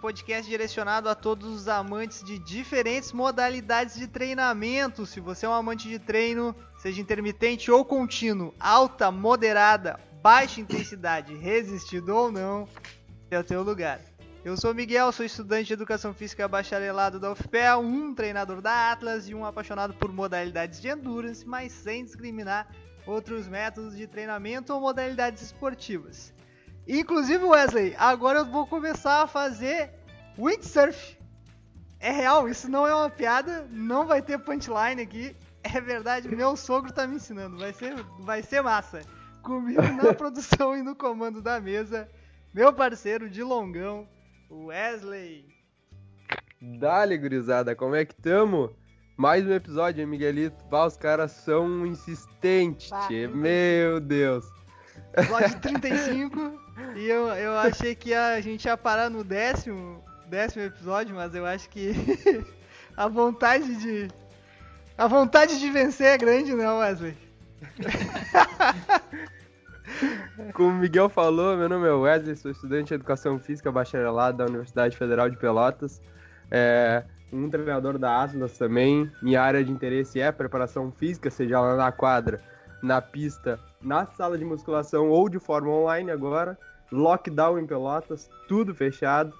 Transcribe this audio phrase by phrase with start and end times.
[0.00, 5.04] Podcast direcionado a todos os amantes de diferentes modalidades de treinamento.
[5.04, 11.36] Se você é um amante de treino, seja intermitente ou contínuo, alta, moderada, baixa intensidade,
[11.36, 12.66] resistido ou não,
[13.30, 14.00] é o teu lugar.
[14.42, 19.28] Eu sou Miguel, sou estudante de Educação Física bacharelado da UFPEL, um treinador da Atlas
[19.28, 22.74] e um apaixonado por modalidades de endurance, mas sem discriminar
[23.06, 26.32] outros métodos de treinamento ou modalidades esportivas.
[26.88, 29.99] Inclusive, Wesley, agora eu vou começar a fazer
[30.40, 31.18] windsurf.
[31.98, 35.36] É real, isso não é uma piada, não vai ter punchline aqui.
[35.62, 39.02] É verdade, meu sogro tá me ensinando, vai ser, vai ser massa.
[39.42, 42.08] Comigo na produção e no comando da mesa,
[42.54, 44.08] meu parceiro de longão,
[44.50, 45.46] Wesley.
[46.60, 48.74] Dale, gurizada, como é que tamo?
[49.16, 50.64] Mais um episódio, hein, Miguelito?
[50.70, 54.46] Bah, os caras são insistentes, Bah, meu Deus.
[55.14, 56.38] Episódio 35.
[56.96, 61.44] e eu, eu achei que a gente ia parar no décimo, décimo episódio, mas eu
[61.44, 61.92] acho que
[62.96, 64.08] a vontade de.
[64.96, 67.16] A vontade de vencer é grande, né, Wesley?
[70.54, 74.44] Como o Miguel falou, meu nome é Wesley, sou estudante de Educação Física bacharelado da
[74.44, 76.00] Universidade Federal de Pelotas.
[76.50, 79.10] É, um treinador da Atlas também.
[79.20, 82.40] Minha área de interesse é preparação física, seja lá na quadra,
[82.82, 86.56] na pista, na sala de musculação ou de forma online agora.
[86.92, 89.32] Lockdown em Pelotas, tudo fechado.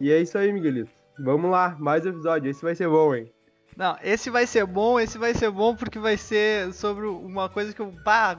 [0.00, 0.90] E é isso aí, Miguelito.
[1.18, 2.50] Vamos lá, mais episódio.
[2.50, 3.32] Esse vai ser bom, hein?
[3.76, 7.72] Não, esse vai ser bom, esse vai ser bom porque vai ser sobre uma coisa
[7.72, 7.92] que eu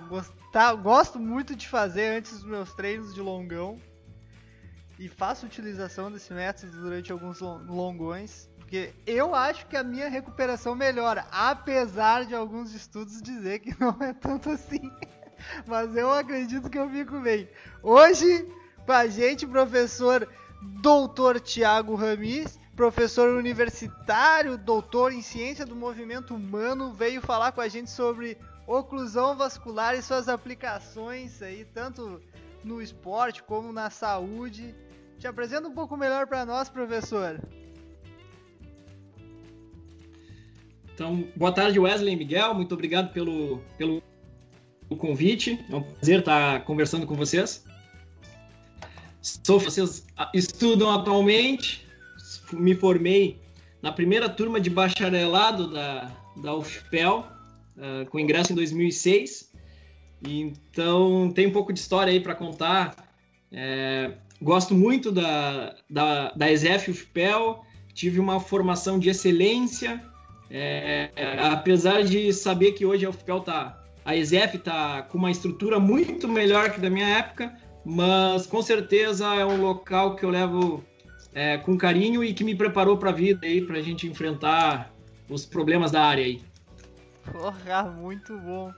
[0.08, 3.80] gostar, gosto muito de fazer antes dos meus treinos de longão.
[5.00, 8.48] E faço utilização desse método durante alguns lon- longões.
[8.58, 13.98] Porque eu acho que a minha recuperação melhora, apesar de alguns estudos dizer que não
[14.02, 14.92] é tanto assim.
[15.68, 17.50] Mas eu acredito que eu fico bem.
[17.82, 18.48] Hoje,
[18.86, 20.28] com a gente, professor
[20.82, 27.68] Doutor Tiago Ramis, professor universitário, doutor em ciência do movimento humano, veio falar com a
[27.68, 32.22] gente sobre oclusão vascular e suas aplicações aí, tanto
[32.64, 34.74] no esporte como na saúde.
[35.20, 37.40] Te apresenta um pouco melhor para nós, professor.
[40.94, 42.54] Então, boa tarde, Wesley e Miguel.
[42.54, 44.02] Muito obrigado pelo, pelo
[44.98, 45.60] convite.
[45.70, 47.66] É um prazer estar conversando com vocês.
[49.24, 51.88] Sou, vocês estudam atualmente.
[52.52, 53.40] Me formei
[53.82, 57.26] na primeira turma de bacharelado da, da UFPEL,
[57.78, 59.50] uh, com ingresso em 2006.
[60.28, 62.96] Então, tem um pouco de história aí para contar.
[63.50, 67.64] É, gosto muito da, da, da ESEF UFPEL.
[67.94, 70.04] Tive uma formação de excelência.
[70.50, 75.80] É, apesar de saber que hoje a UFPEL tá, a ESEF tá com uma estrutura
[75.80, 80.84] muito melhor que da minha época, mas com certeza é um local que eu levo
[81.34, 84.94] é, com carinho e que me preparou para a vida aí, para a gente enfrentar
[85.30, 86.42] os problemas da área aí.
[87.32, 88.72] Porra, muito bom.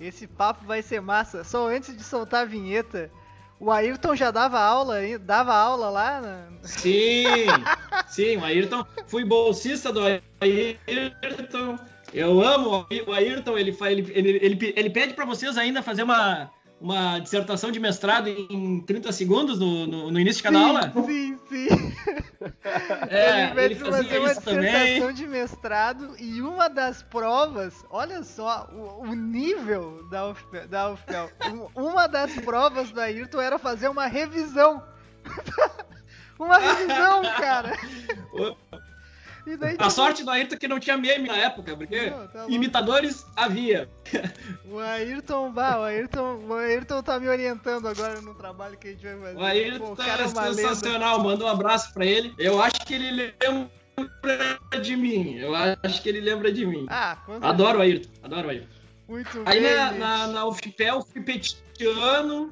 [0.00, 1.44] Esse papo vai ser massa.
[1.44, 3.10] Só antes de soltar a vinheta,
[3.58, 6.20] o Ayrton já dava aula, dava aula lá?
[6.20, 6.46] Na...
[6.62, 7.24] Sim,
[8.08, 10.00] sim, o Ayrton, fui bolsista do
[10.40, 11.78] Ayrton.
[12.12, 16.50] Eu amo o Ayrton, ele, ele, ele, ele, ele pede para vocês ainda fazer uma,
[16.82, 20.92] uma dissertação de mestrado em 30 segundos no, no, no início de cada sim, aula?
[21.06, 21.68] Sim, sim.
[23.08, 25.14] É, ele pede ele fazer uma dissertação também.
[25.14, 31.30] de mestrado e uma das provas, olha só o, o nível da UFPEL, da UFPEL.
[31.52, 34.82] Um- uma das provas do Ayrton era fazer uma revisão.
[36.36, 37.78] uma revisão, cara.
[39.58, 42.46] Daí, A sorte do Ayrton é que não tinha meme na época, porque Não, tá
[42.48, 43.88] imitadores havia.
[44.64, 48.90] O Ayrton, bah, o Ayrton, o Ayrton tá me orientando agora no trabalho que a
[48.92, 49.34] gente vai fazer.
[49.34, 50.54] O Pô, Ayrton o cara é lenda.
[50.54, 52.32] sensacional, manda um abraço pra ele.
[52.38, 55.36] Eu acho que ele lembra de mim.
[55.36, 56.86] Eu acho que ele lembra de mim.
[56.88, 57.46] Ah, certeza.
[57.46, 58.68] Adoro o Ayrton, adoro o Ayrton.
[59.08, 59.74] Muito Aí bem.
[59.74, 62.50] na, na, na UFPEL, fui petiano,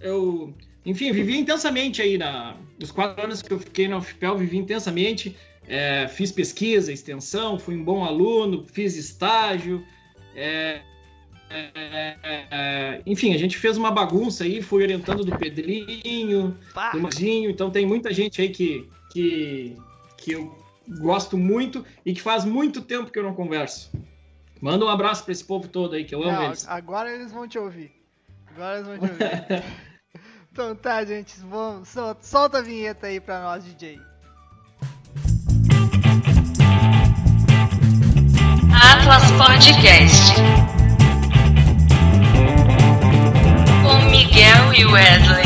[0.00, 0.52] eu,
[0.84, 5.36] enfim, vivi intensamente aí, na, nos quatro anos que eu fiquei na UFPEL, vivi intensamente,
[5.66, 9.84] é, fiz pesquisa, extensão, fui um bom aluno, fiz estágio,
[10.34, 10.80] é,
[11.50, 12.16] é,
[12.50, 17.50] é, enfim, a gente fez uma bagunça aí, fui orientando do Pedrinho, Pá, do Marzinho,
[17.50, 19.76] então tem muita gente aí que, que,
[20.16, 20.58] que eu
[20.98, 23.92] gosto muito e que faz muito tempo que eu não converso.
[24.60, 26.66] Manda um abraço para esse povo todo aí, que eu amo não, eles.
[26.68, 27.92] agora eles vão te ouvir.
[28.54, 29.64] Agora eles vão te ouvir.
[30.52, 34.00] então tá, gente, vamos, sol- solta a vinheta aí pra nós, DJ.
[39.02, 40.34] Atlas Podcast.
[43.82, 45.44] Com Miguel e Wesley.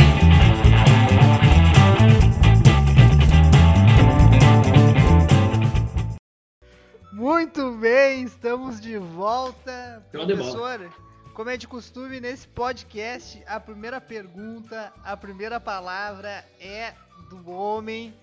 [7.10, 10.04] Muito bem, estamos de volta.
[10.12, 10.90] Professor,
[11.32, 16.92] como é de costume nesse podcast, a primeira pergunta, a primeira palavra é
[17.30, 18.14] do homem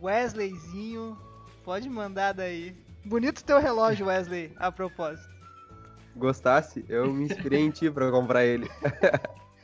[0.00, 1.18] Wesleyzinho.
[1.62, 2.81] Pode mandar daí.
[3.04, 5.28] Bonito teu relógio, Wesley, a propósito.
[6.14, 6.84] Gostasse?
[6.88, 8.68] Eu me inspirei em ti pra comprar ele.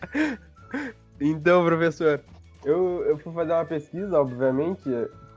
[1.20, 2.20] então, professor,
[2.64, 4.90] eu, eu fui fazer uma pesquisa, obviamente,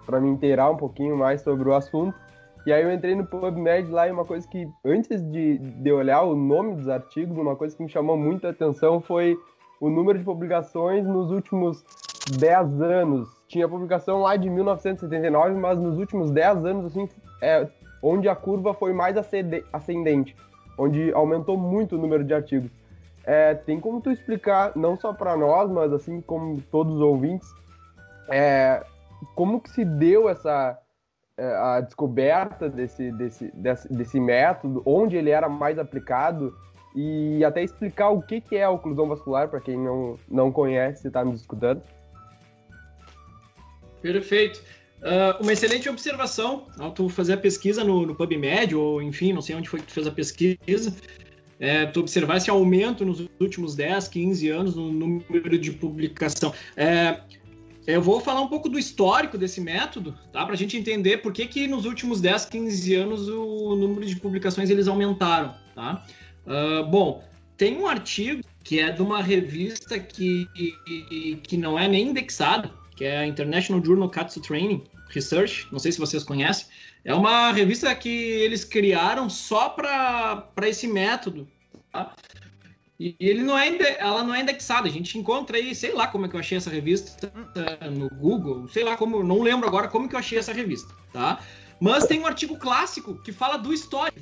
[0.05, 2.17] pra me inteirar um pouquinho mais sobre o assunto.
[2.65, 6.21] E aí eu entrei no PubMed lá e uma coisa que, antes de, de olhar
[6.23, 9.37] o nome dos artigos, uma coisa que me chamou muita atenção foi
[9.79, 11.83] o número de publicações nos últimos
[12.37, 13.29] 10 anos.
[13.47, 17.09] Tinha publicação lá de 1979, mas nos últimos 10 anos, assim,
[17.41, 17.67] é
[18.01, 19.15] onde a curva foi mais
[19.71, 20.35] ascendente,
[20.77, 22.71] onde aumentou muito o número de artigos.
[23.23, 27.47] É, tem como tu explicar, não só para nós, mas assim como todos os ouvintes,
[28.29, 28.83] é,
[29.35, 30.79] como que se deu essa
[31.37, 36.55] é, a descoberta desse, desse, desse, desse método, onde ele era mais aplicado
[36.95, 41.07] e até explicar o que, que é a oclusão vascular para quem não, não conhece
[41.07, 41.81] e está nos escutando.
[44.01, 44.61] Perfeito.
[45.03, 49.41] Ah, uma excelente observação ao tu fazer a pesquisa no, no PubMed, ou enfim, não
[49.41, 50.95] sei onde foi que tu fez a pesquisa,
[51.59, 56.53] é, tu observar esse aumento nos últimos 10, 15 anos no número de publicação.
[56.75, 57.21] É,
[57.87, 60.43] eu vou falar um pouco do histórico desse método, tá?
[60.45, 64.15] Para a gente entender por que, que nos últimos 10, 15 anos o número de
[64.15, 66.05] publicações eles aumentaram, tá?
[66.45, 67.23] Ah, bom,
[67.57, 72.71] tem um artigo que é de uma revista que, que, que não é nem indexada,
[73.01, 76.67] que é a International Journal Katsu Training Research, não sei se vocês conhecem.
[77.03, 81.47] É uma revista que eles criaram só para esse método.
[81.91, 82.13] Tá?
[82.99, 84.87] E ele não é, ela não é indexada.
[84.87, 88.07] A gente encontra aí, sei lá como é que eu achei essa revista eh, no
[88.07, 91.39] Google, sei lá como, não lembro agora como que eu achei essa revista, tá?
[91.79, 94.19] Mas tem um artigo clássico que fala do histórico,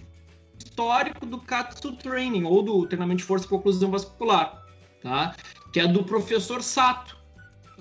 [0.58, 4.64] histórico do Katsu Training ou do treinamento de força para oclusão vascular,
[5.02, 5.36] tá?
[5.74, 7.19] Que é do professor Sato.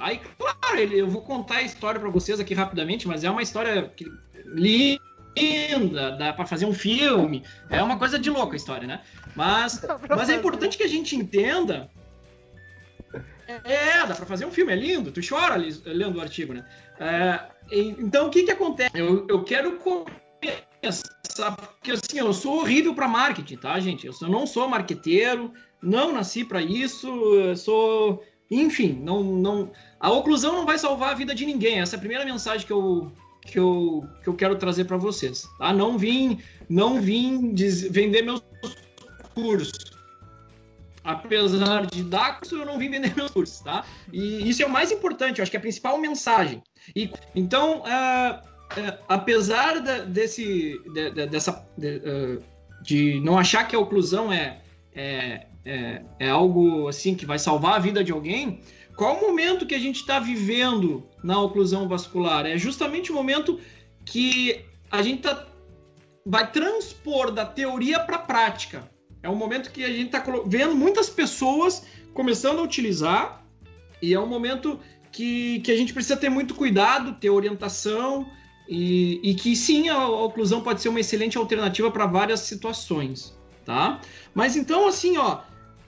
[0.00, 3.42] Aí, claro, ele, eu vou contar a história para vocês aqui rapidamente, mas é uma
[3.42, 4.06] história que,
[4.44, 9.00] linda, dá para fazer um filme, é uma coisa de louco a história, né?
[9.34, 11.90] Mas, mas é importante que a gente entenda.
[13.64, 16.64] É, dá para fazer um filme, é lindo, tu chora lendo o artigo, né?
[17.00, 17.40] É,
[17.70, 18.90] então, o que que acontece?
[18.94, 24.06] Eu, eu quero começar, porque assim, eu sou horrível para marketing, tá, gente?
[24.06, 30.52] Eu não sou marqueteiro, não nasci para isso, eu sou enfim, não, não, a oclusão
[30.54, 31.80] não vai salvar a vida de ninguém.
[31.80, 33.12] Essa é a primeira mensagem que eu,
[33.42, 35.46] que eu, que eu quero trazer para vocês.
[35.58, 35.72] Tá?
[35.72, 37.54] Não vim, não vim
[37.90, 38.42] vender meus
[39.34, 39.98] cursos.
[41.04, 43.84] Apesar de dar curso, eu não vim vender meus cursos, tá?
[44.12, 46.62] E isso é o mais importante, eu acho que é a principal mensagem.
[46.94, 52.42] E, então, ah, ah, apesar da- desse, de- de- dessa, de, ah,
[52.82, 54.60] de não achar que a oclusão é,
[54.94, 58.60] é, é, é algo assim que vai salvar a vida de alguém,
[58.96, 62.46] qual o momento que a gente está vivendo na oclusão vascular?
[62.46, 63.60] É justamente o momento
[64.04, 65.46] que a gente tá,
[66.26, 68.90] vai transpor da teoria para a prática.
[69.22, 73.46] É um momento que a gente está vendo muitas pessoas começando a utilizar
[74.02, 74.80] e é um momento
[75.12, 78.28] que, que a gente precisa ter muito cuidado, ter orientação
[78.68, 83.37] e, e que sim, a, a oclusão pode ser uma excelente alternativa para várias situações,
[83.68, 84.00] tá?
[84.34, 85.42] Mas então, assim, ó,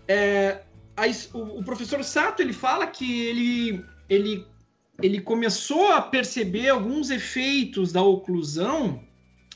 [0.07, 0.61] é,
[0.95, 4.47] a o, o professor Sato ele fala que ele, ele,
[5.03, 9.03] ele começou a perceber alguns efeitos da oclusão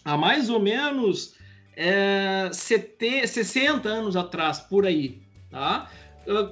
[0.02, 1.34] há mais ou menos
[1.76, 5.20] é, sete- 60 anos atrás, por aí.
[5.50, 5.90] Tá?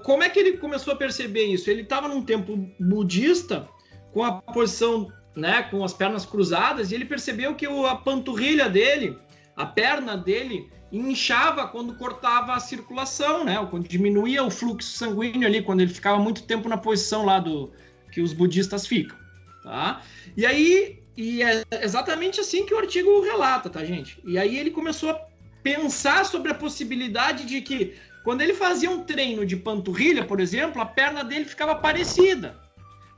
[0.05, 1.71] Como é que ele começou a perceber isso?
[1.71, 3.67] Ele estava num templo budista
[4.12, 9.17] com a posição, né, com as pernas cruzadas, e ele percebeu que a panturrilha dele,
[9.57, 13.67] a perna dele, inchava quando cortava a circulação, né?
[13.71, 17.73] Quando diminuía o fluxo sanguíneo ali, quando ele ficava muito tempo na posição lá do
[18.13, 19.17] que os budistas ficam,
[19.63, 20.03] tá?
[20.37, 24.21] E aí, e é exatamente assim que o artigo relata, tá, gente?
[24.25, 25.21] E aí ele começou a
[25.63, 30.81] pensar sobre a possibilidade de que quando ele fazia um treino de panturrilha, por exemplo,
[30.81, 32.61] a perna dele ficava parecida,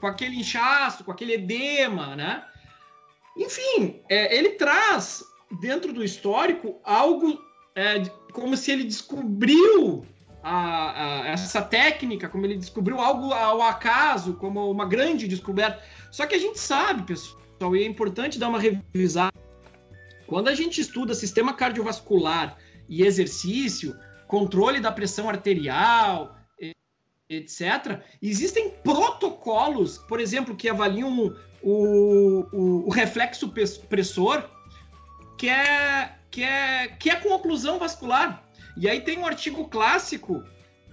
[0.00, 2.44] com aquele inchaço, com aquele edema, né?
[3.36, 5.24] Enfim, é, ele traz
[5.60, 7.38] dentro do histórico algo
[7.74, 8.02] é,
[8.32, 10.06] como se ele descobriu
[10.42, 15.82] a- a- essa técnica, como ele descobriu algo ao acaso, como uma grande descoberta.
[16.10, 19.32] Só que a gente sabe, pessoal, e é importante dar uma revisada.
[20.26, 22.56] Quando a gente estuda sistema cardiovascular
[22.88, 26.36] e exercício, controle da pressão arterial,
[27.28, 33.52] etc., existem protocolos, por exemplo, que avaliam o, o, o reflexo
[33.88, 34.44] pressor,
[35.38, 38.44] que é, que é, que é com oclusão vascular.
[38.76, 40.42] E aí tem um artigo clássico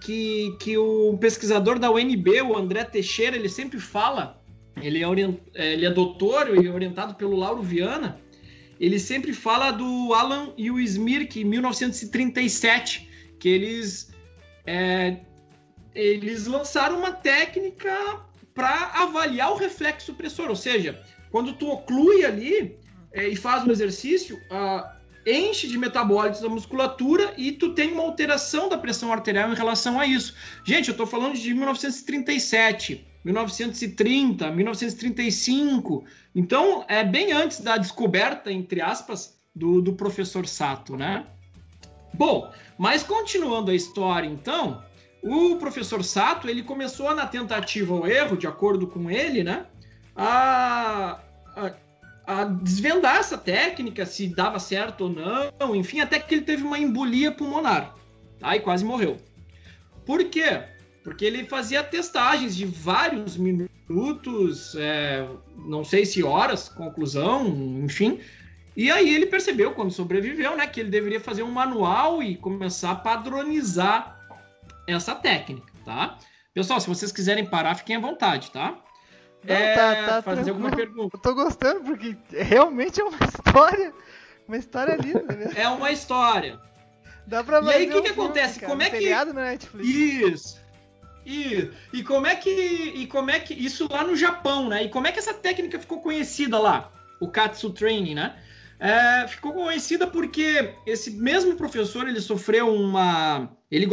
[0.00, 4.40] que, que o pesquisador da UNB, o André Teixeira, ele sempre fala,
[4.80, 8.20] ele é, orient, ele é doutor e orientado pelo Lauro Viana,
[8.78, 14.14] ele sempre fala do Alan e o Smirk em 1937, que eles,
[14.64, 15.16] é,
[15.92, 17.90] eles lançaram uma técnica
[18.54, 22.78] para avaliar o reflexo supressor, ou seja, quando tu oclui ali
[23.12, 28.02] é, e faz um exercício, a, enche de metabólitos da musculatura e tu tem uma
[28.02, 30.34] alteração da pressão arterial em relação a isso.
[30.64, 36.04] Gente, eu estou falando de 1937, 1930, 1935.
[36.34, 41.26] Então, é bem antes da descoberta, entre aspas, do, do professor Sato, né?
[42.14, 44.82] Bom, mas continuando a história, então,
[45.22, 49.66] o professor Sato, ele começou na tentativa ou erro, de acordo com ele, né?
[50.16, 51.20] A,
[51.56, 51.72] a
[52.26, 56.78] a desvendar essa técnica, se dava certo ou não, enfim, até que ele teve uma
[56.78, 57.94] embolia pulmonar,
[58.38, 58.56] tá?
[58.56, 59.16] E quase morreu.
[60.06, 60.62] Por quê?
[61.02, 65.26] Porque ele fazia testagens de vários minutos, é,
[65.56, 67.46] não sei se horas, conclusão,
[67.84, 68.20] enfim.
[68.76, 72.92] E aí ele percebeu, quando sobreviveu, né, que ele deveria fazer um manual e começar
[72.92, 74.18] a padronizar
[74.86, 76.18] essa técnica, tá?
[76.54, 78.78] Pessoal, se vocês quiserem parar, fiquem à vontade, tá?
[79.44, 81.16] Não, é, tá, tá fazer alguma pergunta.
[81.16, 83.92] Eu tô gostando, porque realmente é uma história.
[84.46, 85.52] Uma história linda, né?
[85.56, 86.60] É uma história.
[87.26, 88.60] Dá pra E aí, o que, que acontece?
[88.60, 89.10] Cara, como é que.
[89.10, 89.88] Na Netflix.
[89.88, 90.62] Isso.
[91.24, 94.84] E, e como é que e como é que isso lá no Japão, né?
[94.84, 98.36] E como é que essa técnica ficou conhecida lá, o Katsu Training, né?
[98.80, 103.88] É, ficou conhecida porque esse mesmo professor ele sofreu uma, ele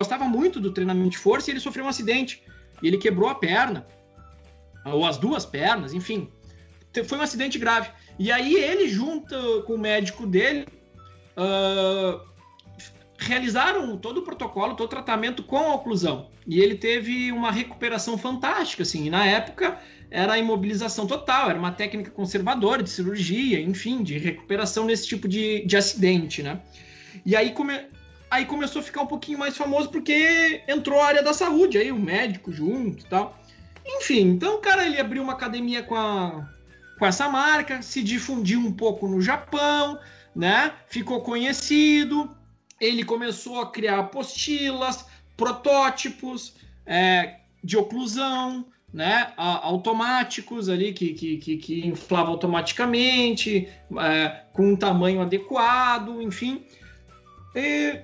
[0.00, 2.42] gostava muito do treinamento de força e ele sofreu um acidente
[2.82, 3.86] e ele quebrou a perna
[4.92, 6.28] ou as duas pernas, enfim.
[7.06, 7.90] Foi um acidente grave.
[8.18, 10.66] E aí ele, junto com o médico dele,
[11.36, 12.20] uh,
[13.18, 16.30] realizaram todo o protocolo, todo o tratamento com a oclusão.
[16.46, 19.10] E ele teve uma recuperação fantástica, assim.
[19.10, 19.78] Na época
[20.10, 25.26] era a imobilização total, era uma técnica conservadora de cirurgia, enfim, de recuperação nesse tipo
[25.26, 26.60] de, de acidente, né?
[27.24, 27.80] E aí, come,
[28.30, 31.90] aí começou a ficar um pouquinho mais famoso porque entrou a área da saúde, aí
[31.90, 33.36] o médico junto e tal.
[33.86, 36.48] Enfim, então o cara ele abriu uma academia com, a,
[36.98, 39.98] com essa marca, se difundiu um pouco no Japão,
[40.34, 40.72] né?
[40.88, 42.30] Ficou conhecido.
[42.80, 49.32] Ele começou a criar apostilas, protótipos é, de oclusão, né?
[49.36, 56.64] automáticos ali que, que, que, que inflavam automaticamente, é, com um tamanho adequado, enfim.
[57.54, 58.00] E,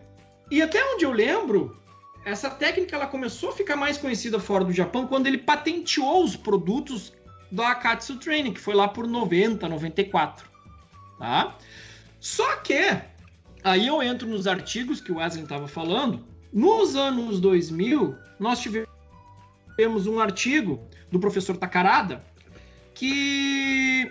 [0.51, 1.82] e até onde eu lembro,
[2.25, 6.37] essa técnica ela começou a ficar mais conhecida fora do Japão quando ele patenteou os
[6.37, 7.13] produtos
[7.51, 10.49] do Akatsu Training, que foi lá por 90, 94.
[11.19, 11.57] Tá?
[12.21, 12.97] Só que,
[13.63, 20.07] aí eu entro nos artigos que o Wesley estava falando, nos anos 2000, nós tivemos
[20.07, 22.25] um artigo do professor Takarada
[22.95, 24.11] que,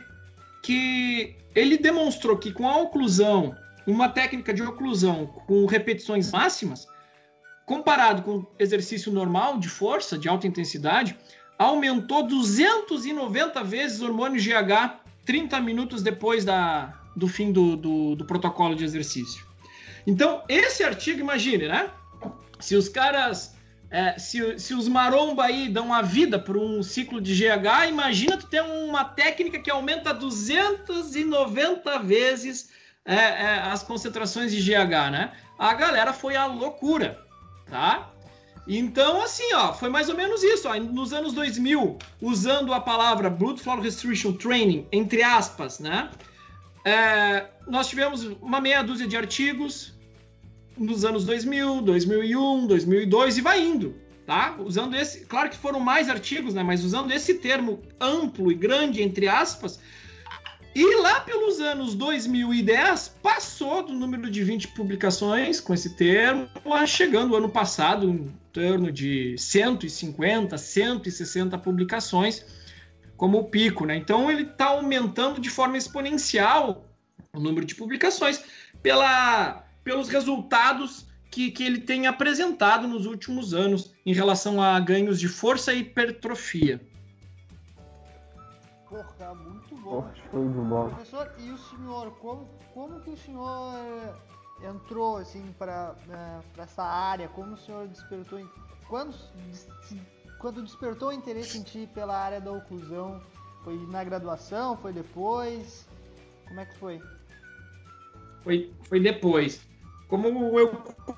[0.61, 3.55] que ele demonstrou que com a oclusão,
[3.87, 6.87] uma técnica de oclusão com repetições máximas,
[7.65, 11.17] comparado com exercício normal de força, de alta intensidade,
[11.57, 18.25] aumentou 290 vezes o hormônio GH 30 minutos depois da, do fim do, do, do
[18.25, 19.45] protocolo de exercício.
[20.05, 21.91] Então, esse artigo, imagine, né?
[22.59, 23.55] Se os caras,
[23.89, 28.37] é, se, se os maromba aí dão a vida para um ciclo de GH, imagina
[28.37, 32.69] tu ter uma técnica que aumenta 290 vezes
[33.05, 35.31] é, é, as concentrações de GH, né?
[35.57, 37.19] A galera foi a loucura
[37.71, 38.11] tá?
[38.67, 40.67] Então, assim, ó, foi mais ou menos isso.
[40.67, 40.75] Ó.
[40.75, 46.11] Nos anos 2000, usando a palavra Blood Flow Restriction Training, entre aspas, né?
[46.85, 49.93] É, nós tivemos uma meia dúzia de artigos
[50.77, 54.55] nos anos 2000, 2001, 2002 e vai indo, tá?
[54.59, 56.63] Usando esse, claro que foram mais artigos, né?
[56.63, 59.79] Mas usando esse termo amplo e grande, entre aspas,
[60.73, 66.47] e lá pelos anos 2010, passou do número de 20 publicações com esse termo,
[66.87, 72.45] chegando ano passado em torno de 150, 160 publicações
[73.17, 73.85] como o pico.
[73.85, 73.97] Né?
[73.97, 76.85] Então ele está aumentando de forma exponencial
[77.33, 78.41] o número de publicações
[78.81, 85.19] pela, pelos resultados que, que ele tem apresentado nos últimos anos em relação a ganhos
[85.19, 86.81] de força e hipertrofia.
[88.89, 89.33] Porra,
[89.91, 90.89] show de bola.
[90.89, 93.73] Professor, e o senhor, como, como que o senhor
[94.63, 97.27] entrou assim para né, essa área?
[97.29, 98.39] Como o senhor despertou
[98.87, 99.13] quando
[100.39, 103.21] quando despertou o interesse em ti pela área da oclusão?
[103.63, 104.75] Foi na graduação?
[104.77, 105.87] Foi depois?
[106.47, 107.01] Como é que foi?
[108.43, 109.61] Foi, foi depois.
[110.07, 110.67] Como eu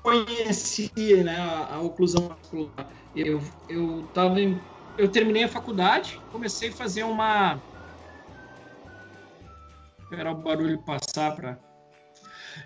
[0.02, 4.60] conhecia né, a, a oclusão vascular, eu, eu, tava em,
[4.96, 7.60] eu terminei a faculdade, comecei a fazer uma.
[10.04, 11.58] Esperar o barulho passar para.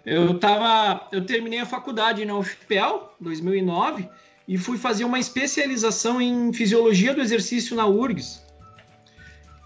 [0.05, 4.09] Eu tava, eu terminei a faculdade na UFPEL, 2009,
[4.47, 8.43] e fui fazer uma especialização em fisiologia do exercício na URGS.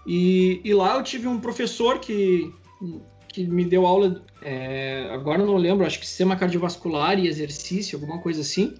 [0.05, 2.53] E, e lá eu tive um professor que,
[3.27, 8.19] que me deu aula, é, agora não lembro, acho que sistema cardiovascular e exercício, alguma
[8.19, 8.75] coisa assim.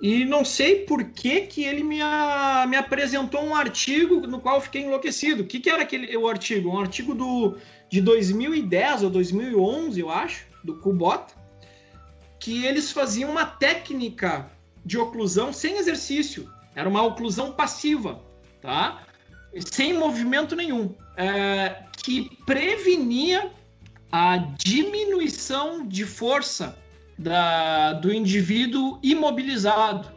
[0.00, 4.56] E não sei por que, que ele me, a, me apresentou um artigo no qual
[4.56, 5.42] eu fiquei enlouquecido.
[5.42, 6.68] O que, que era aquele o artigo?
[6.68, 7.56] Um artigo do,
[7.88, 11.34] de 2010 ou 2011, eu acho, do Kubota,
[12.38, 14.50] que eles faziam uma técnica
[14.84, 16.50] de oclusão sem exercício.
[16.74, 18.20] Era uma oclusão passiva,
[18.60, 19.02] tá?
[19.72, 20.94] Sem movimento nenhum.
[21.16, 23.50] É, que prevenia
[24.12, 26.78] a diminuição de força
[27.18, 30.08] da, do indivíduo imobilizado.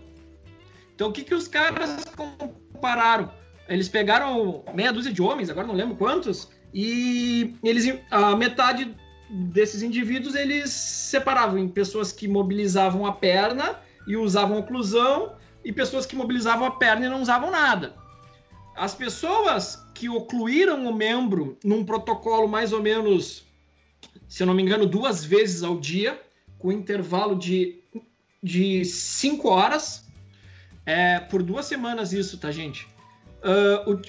[0.94, 3.32] Então, o que, que os caras compararam?
[3.68, 8.96] Eles pegaram meia dúzia de homens, agora não lembro quantos, e eles a metade
[9.30, 16.06] desses indivíduos eles separavam em pessoas que mobilizavam a perna e usavam oclusão e pessoas
[16.06, 17.96] que mobilizavam a perna e não usavam nada.
[18.76, 23.46] As pessoas que ocluíram o membro num protocolo mais ou menos,
[24.28, 26.20] se eu não me engano, duas vezes ao dia,
[26.58, 27.84] com intervalo de,
[28.42, 30.08] de cinco horas,
[30.86, 32.88] é, por duas semanas isso, tá, gente?
[33.44, 34.02] Uh,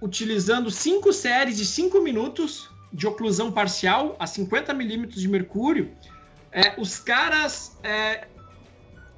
[0.00, 5.92] utilizando cinco séries de cinco minutos de oclusão parcial a 50 milímetros de mercúrio,
[6.52, 8.26] é, os caras é,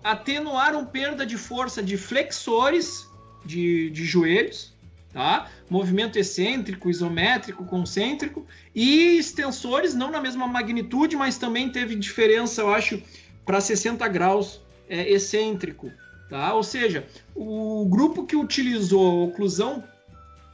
[0.02, 3.08] atenuaram perda de força de flexores
[3.44, 4.74] de, de joelhos,
[5.12, 5.48] tá?
[5.70, 12.72] Movimento excêntrico, isométrico, concêntrico e extensores, não na mesma magnitude, mas também teve diferença, eu
[12.72, 13.02] acho,
[13.44, 15.92] para 60 graus é, excêntrico,
[16.28, 16.54] tá?
[16.54, 19.84] Ou seja, o grupo que utilizou a oclusão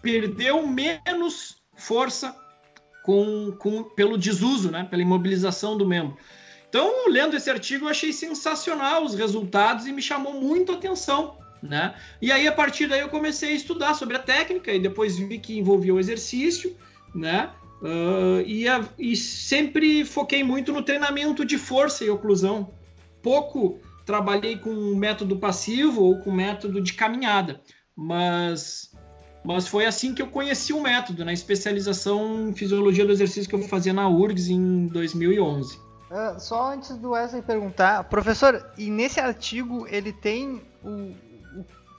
[0.04, 2.36] perdeu menos força
[3.02, 4.86] com, com, pelo desuso, né?
[4.88, 6.16] Pela imobilização do membro.
[6.68, 11.38] Então, lendo esse artigo, eu achei sensacional os resultados e me chamou muito a atenção
[11.64, 11.94] né?
[12.20, 15.38] E aí, a partir daí, eu comecei a estudar sobre a técnica e depois vi
[15.38, 16.76] que envolvia o exercício,
[17.14, 17.50] né?
[17.80, 22.70] Uh, e, a, e, sempre foquei muito no treinamento de força e oclusão.
[23.22, 27.60] Pouco trabalhei com método passivo ou com método de caminhada,
[27.96, 28.93] mas,
[29.44, 33.54] mas foi assim que eu conheci o método, na especialização em fisiologia do exercício que
[33.54, 35.76] eu fazia na URGS em 2011.
[35.76, 41.12] Uh, só antes do Wesley perguntar, professor, e nesse artigo ele tem o,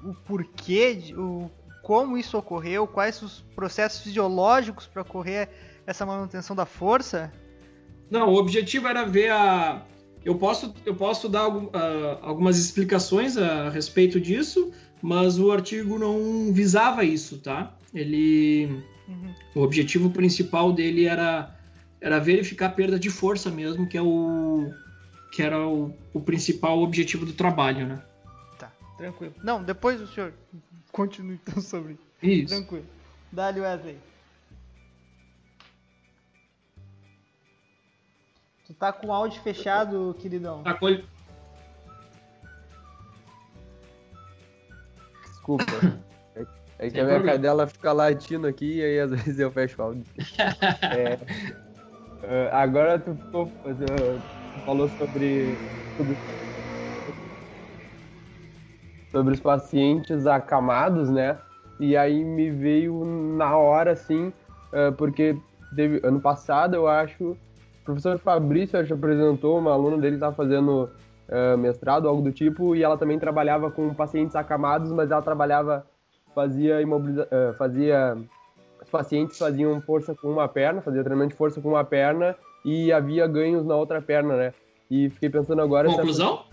[0.09, 1.49] o porquê, o,
[1.83, 5.49] como isso ocorreu, quais os processos fisiológicos para ocorrer
[5.85, 7.31] essa manutenção da força?
[8.09, 9.83] Não, o objetivo era ver a.
[10.23, 11.71] Eu posso, eu posso dar uh,
[12.21, 14.71] algumas explicações a respeito disso,
[15.05, 17.71] mas o artigo não visava isso, tá?
[17.93, 18.83] Ele.
[19.07, 19.35] Uhum.
[19.53, 21.55] O objetivo principal dele era,
[22.01, 24.73] era verificar a perda de força mesmo, que é o.
[25.31, 28.01] que era o, o principal objetivo do trabalho, né?
[28.97, 29.35] Tranquilo.
[29.43, 30.33] Não, depois o senhor
[30.91, 32.55] continue então sobre isso.
[32.55, 32.85] Tranquilo.
[33.31, 33.99] Dá-lhe Wesley.
[38.65, 40.63] Tu tá com o áudio fechado, queridão.
[40.63, 40.87] Tá com
[45.45, 45.63] Desculpa.
[46.77, 49.85] É, que a minha cadela fica latindo aqui e aí às vezes eu fecho o
[49.85, 50.03] áudio.
[50.91, 51.15] é,
[52.21, 55.57] uh, agora tu, tu, tu, falou sobre,
[55.95, 56.17] sobre
[59.09, 61.37] sobre os pacientes acamados, né?
[61.79, 64.33] E aí me veio na hora, assim,
[64.73, 65.37] uh, porque
[65.73, 67.37] teve, ano passado, eu acho, o
[67.85, 70.89] professor Fabrício acho, apresentou, uma aluna dele estava fazendo
[71.29, 75.85] uh, mestrado, algo do tipo, e ela também trabalhava com pacientes acamados, mas ela trabalhava,
[76.33, 78.17] fazia imobiliza, uh, fazia
[78.81, 82.91] os pacientes faziam força com uma perna, fazia treinamento de força com uma perna e
[82.91, 84.53] havia ganhos na outra perna, né?
[84.89, 85.89] E fiquei pensando agora...
[85.89, 86.43] Conclusão?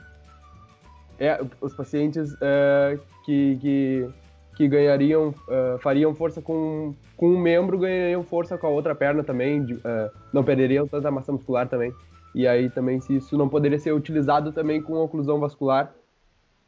[1.22, 4.08] é, os pacientes uh, que, que,
[4.56, 9.22] que, ganhariam, uh, fariam força com, com um membro, ganhariam força com a outra perna
[9.22, 11.92] também, de, uh, não perderiam tanta massa muscular também.
[12.34, 15.94] E aí também se isso não poderia ser utilizado também com oclusão vascular,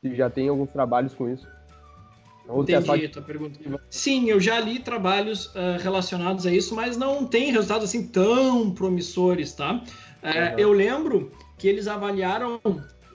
[0.00, 1.46] se já tem alguns trabalhos com isso.
[2.46, 3.59] Ou Entendi a tua pergunta.
[3.88, 8.70] Sim, eu já li trabalhos uh, relacionados a isso, mas não tem resultados assim tão
[8.70, 9.83] promissores, tá?
[10.22, 10.59] Uh, uhum.
[10.59, 12.61] Eu lembro que eles avaliaram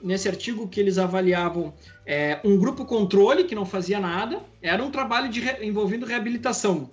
[0.02, 1.72] nesse artigo que eles avaliavam
[2.06, 6.90] é, um grupo controle que não fazia nada, era um trabalho de, envolvendo reabilitação.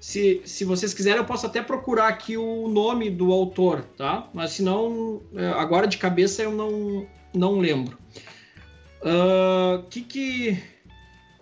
[0.00, 4.28] Se, se vocês quiserem, eu posso até procurar aqui o nome do autor, tá?
[4.32, 7.98] Mas se não, é, agora de cabeça eu não, não lembro.
[9.02, 10.62] O uh, que, que,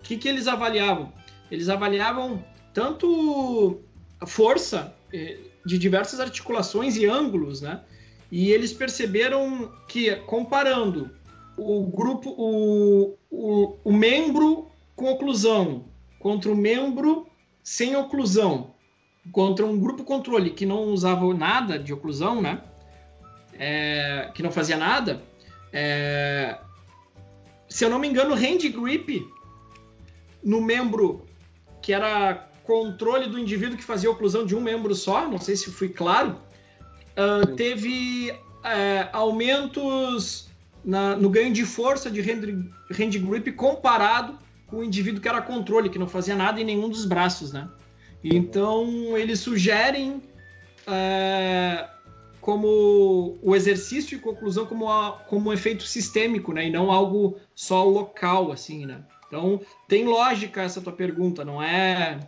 [0.03, 1.11] que, que eles avaliavam?
[1.49, 2.43] Eles avaliavam
[2.73, 3.79] tanto
[4.19, 7.81] a força eh, de diversas articulações e ângulos, né?
[8.31, 11.09] E eles perceberam que, comparando
[11.57, 15.85] o grupo, o, o, o membro com oclusão
[16.19, 17.27] contra o membro
[17.67, 18.73] sem oclusão,
[19.29, 22.61] contra um grupo controle que não usava nada de oclusão, né?
[23.59, 25.21] É, que não fazia nada,
[25.73, 26.57] é,
[27.67, 29.29] se eu não me engano, hand grip
[30.41, 31.25] no membro
[31.81, 35.69] que era controle do indivíduo que fazia oclusão de um membro só, não sei se
[35.69, 36.37] fui claro,
[37.17, 40.47] uh, teve uh, aumentos
[40.85, 45.41] na, no ganho de força de hand, hand grip comparado com o indivíduo que era
[45.41, 47.67] controle, que não fazia nada em nenhum dos braços, né?
[48.23, 50.21] Então eles sugerem
[50.87, 51.87] uh,
[52.41, 56.67] como o exercício e conclusão como, a, como um efeito sistêmico, né?
[56.67, 59.03] E não algo só local, assim, né?
[59.27, 62.19] Então tem lógica essa tua pergunta, não é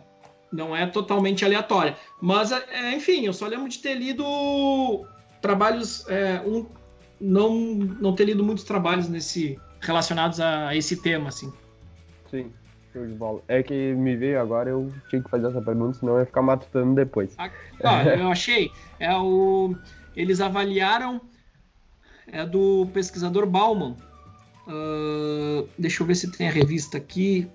[0.52, 1.96] não é totalmente aleatória.
[2.20, 5.06] Mas, é, enfim, eu só lembro de ter lido
[5.40, 6.66] trabalhos, é, um,
[7.20, 11.52] não, não ter lido muitos trabalhos nesse relacionados a esse tema, assim.
[12.30, 12.52] Sim,
[12.92, 13.42] show de bola.
[13.48, 16.42] É que me veio agora, eu tinha que fazer essa pergunta, senão eu ia ficar
[16.42, 17.34] matutando depois.
[17.38, 18.70] Ah, eu achei.
[18.98, 19.74] É o,
[20.14, 21.20] eles avaliaram,
[22.26, 23.96] é do pesquisador Bauman.
[24.66, 27.48] Uh, deixa eu ver se tem a revista aqui.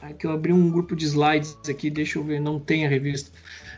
[0.00, 3.30] Aqui eu abri um grupo de slides aqui, deixa eu ver, não tem a revista.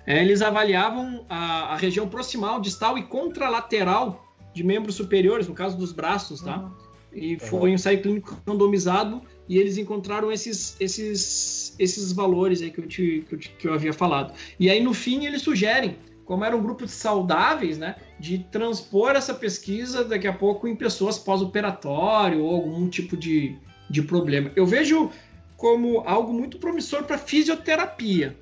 [0.06, 5.76] É, eles avaliavam a, a, região proximal, distal e contralateral de membros superiores, no caso
[5.76, 6.58] dos braços, tá?
[6.58, 6.70] Uhum.
[7.12, 12.80] E foi um ensaio clínico randomizado e eles encontraram esses, esses, esses valores aí que
[12.80, 14.33] eu, te, que eu, te, que eu havia falado.
[14.59, 20.04] E aí, no fim, eles sugerem, como eram grupos saudáveis, né, de transpor essa pesquisa
[20.04, 23.57] daqui a pouco em pessoas pós-operatório ou algum tipo de,
[23.90, 24.50] de problema.
[24.57, 25.11] Eu vejo
[25.57, 28.37] como algo muito promissor para fisioterapia,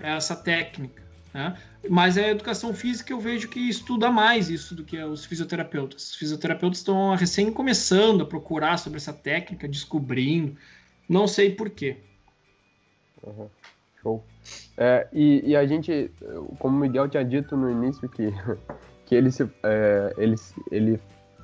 [0.00, 1.07] essa técnica.
[1.32, 1.56] Né?
[1.88, 6.10] Mas é a educação física eu vejo que estuda mais isso do que os fisioterapeutas.
[6.10, 10.56] Os fisioterapeutas estão recém começando a procurar sobre essa técnica, descobrindo.
[11.08, 11.98] Não sei porquê.
[13.22, 13.48] Uhum.
[14.02, 14.24] Show.
[14.76, 16.10] É, e, e, a gente,
[16.58, 18.32] como o Miguel tinha dito no início, que,
[19.04, 20.36] que ele, se, é, ele,
[20.70, 21.00] ele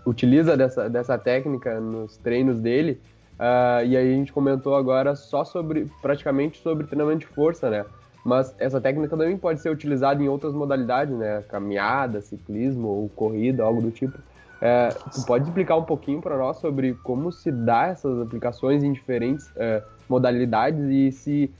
[0.06, 3.00] utiliza dessa, dessa técnica nos treinos dele,
[3.34, 7.84] Uh, e aí a gente comentou agora só sobre, praticamente sobre treinamento de força, né?
[8.24, 11.42] Mas essa técnica também pode ser utilizada em outras modalidades, né?
[11.42, 14.18] Caminhada, ciclismo ou corrida, algo do tipo.
[14.62, 18.92] É, tu pode explicar um pouquinho para nós sobre como se dá essas aplicações em
[18.92, 21.54] diferentes é, modalidades e se,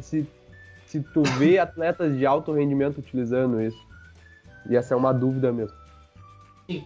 [0.00, 0.26] se,
[0.84, 3.78] se tu vê atletas de alto rendimento utilizando isso?
[4.68, 5.76] E essa é uma dúvida mesmo.
[6.68, 6.84] Sim.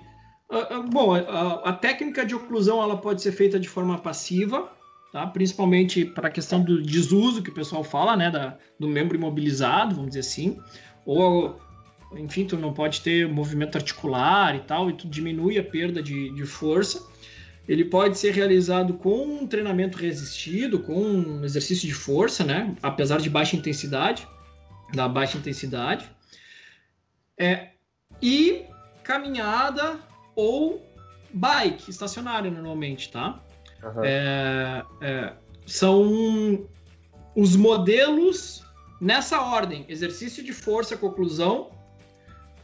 [0.51, 4.68] Uh, uh, bom, a, a, técnica de oclusão ela pode ser feita de forma passiva,
[5.12, 5.27] tá?
[5.27, 8.31] principalmente para a questão do desuso que o pessoal fala, né?
[8.31, 10.59] Da, do membro imobilizado, vamos dizer assim.
[11.05, 11.61] Ou,
[12.16, 16.35] enfim, tu não pode ter movimento articular e tal, e tu diminui a perda de,
[16.35, 17.07] de força.
[17.68, 22.75] Ele pode ser realizado com um treinamento resistido, com um exercício de força, né?
[22.83, 24.27] apesar de baixa intensidade,
[24.94, 26.11] da baixa intensidade.
[27.38, 27.68] É,
[28.20, 28.64] e
[29.05, 29.98] caminhada
[30.35, 30.85] ou
[31.33, 33.42] bike estacionária normalmente, tá?
[33.83, 34.05] Uhum.
[34.05, 35.33] É, é,
[35.66, 36.66] são
[37.35, 38.64] os modelos
[39.01, 41.71] nessa ordem: exercício de força, conclusão,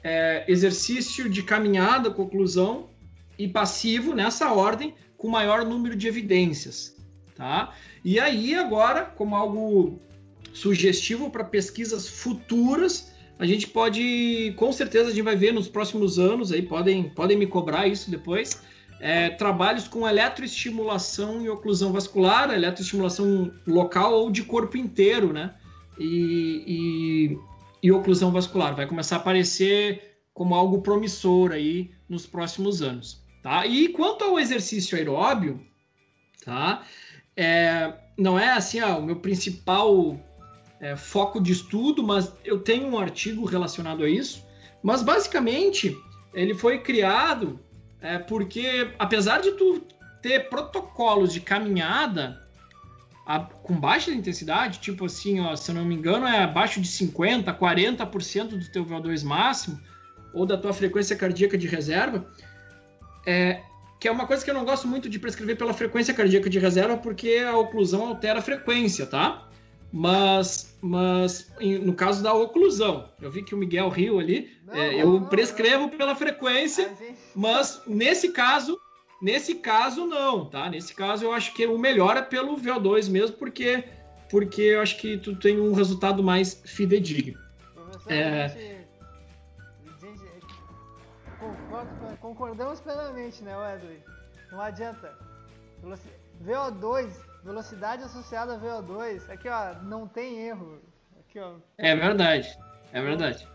[0.02, 2.90] é, exercício de caminhada, conclusão
[3.38, 6.96] e passivo nessa ordem, com maior número de evidências,
[7.35, 7.74] tá?
[8.04, 10.00] E aí agora, como algo
[10.52, 16.18] sugestivo para pesquisas futuras, a gente pode, com certeza, a gente vai ver nos próximos
[16.18, 18.61] anos, aí podem, podem me cobrar isso depois,
[19.00, 25.54] é, trabalhos com eletroestimulação e oclusão vascular, eletroestimulação local ou de corpo inteiro, né?
[25.98, 27.38] E, e,
[27.82, 28.74] e oclusão vascular.
[28.74, 33.66] Vai começar a aparecer como algo promissor aí nos próximos anos, tá?
[33.66, 35.61] E quanto ao exercício aeróbio,
[36.44, 36.82] tá?
[37.37, 40.18] É, não é assim, ó, o meu principal
[40.80, 44.46] é, foco de estudo, mas eu tenho um artigo relacionado a isso.
[44.82, 45.96] Mas basicamente
[46.32, 47.61] ele foi criado
[48.00, 49.82] é, porque, apesar de tu
[50.22, 52.42] ter protocolos de caminhada
[53.26, 56.88] a, com baixa intensidade, tipo assim, ó, se eu não me engano, é abaixo de
[56.88, 59.80] 50, 40% do teu VO2 máximo
[60.32, 62.26] ou da tua frequência cardíaca de reserva,
[63.26, 63.62] é,
[63.98, 66.58] que é uma coisa que eu não gosto muito de prescrever pela frequência cardíaca de
[66.58, 69.47] reserva, porque a oclusão altera a frequência, tá?
[69.92, 71.51] Mas, mas
[71.83, 75.24] no caso da oclusão, eu vi que o Miguel riu ali, não, é, eu não,
[75.24, 75.88] prescrevo não.
[75.88, 77.18] pela frequência, gente...
[77.35, 78.79] mas nesse caso,
[79.20, 80.68] nesse caso não, tá?
[80.68, 83.83] Nesse caso eu acho que o melhor é pelo VO2 mesmo, porque,
[84.31, 87.38] porque eu acho que tu tem um resultado mais fidedigno.
[88.09, 88.79] É...
[92.20, 94.03] concordamos plenamente, né, Wesley?
[94.51, 95.16] Não adianta.
[96.44, 100.81] VO2 Velocidade associada a VO2, aqui ó, não tem erro.
[101.20, 101.55] Aqui, ó.
[101.77, 102.48] É verdade,
[102.92, 103.48] é verdade.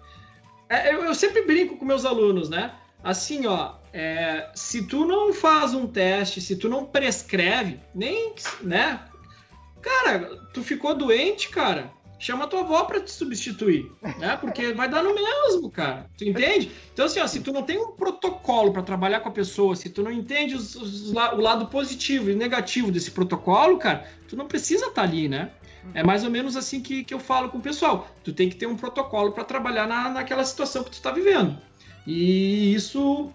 [0.70, 2.74] É, eu, eu, sempre brinco com meus alunos, né?
[3.04, 9.06] Assim, ó, é, se tu não faz um teste, se tu não prescreve, nem, né?
[9.82, 11.92] Cara, tu ficou doente, cara
[12.24, 14.38] chama tua avó para te substituir, né?
[14.38, 16.10] Porque vai dar no mesmo, cara.
[16.18, 16.72] Tu entende?
[16.94, 19.90] Então, assim, ó, se tu não tem um protocolo para trabalhar com a pessoa, se
[19.90, 24.48] tu não entende os, os, o lado positivo e negativo desse protocolo, cara, tu não
[24.48, 25.52] precisa estar tá ali, né?
[25.94, 28.08] É mais ou menos assim que, que eu falo com o pessoal.
[28.24, 31.58] Tu tem que ter um protocolo para trabalhar na, naquela situação que tu está vivendo.
[32.08, 33.34] E isso,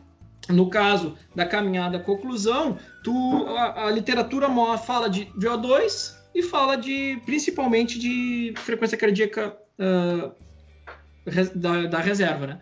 [0.48, 4.48] no caso da caminhada conclusão, tu, a, a literatura
[4.78, 10.32] fala de VO2, e fala de principalmente de frequência cardíaca uh,
[11.54, 12.60] da, da, reserva, né?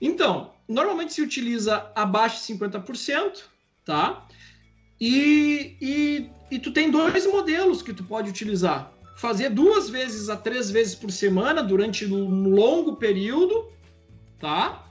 [0.00, 3.42] Então, normalmente se utiliza abaixo de 50%,
[3.84, 4.26] tá?
[4.98, 8.90] E, e, e tu tem dois modelos que tu pode utilizar.
[9.18, 13.70] Fazer duas vezes a três vezes por semana durante um longo período,
[14.40, 14.86] tá?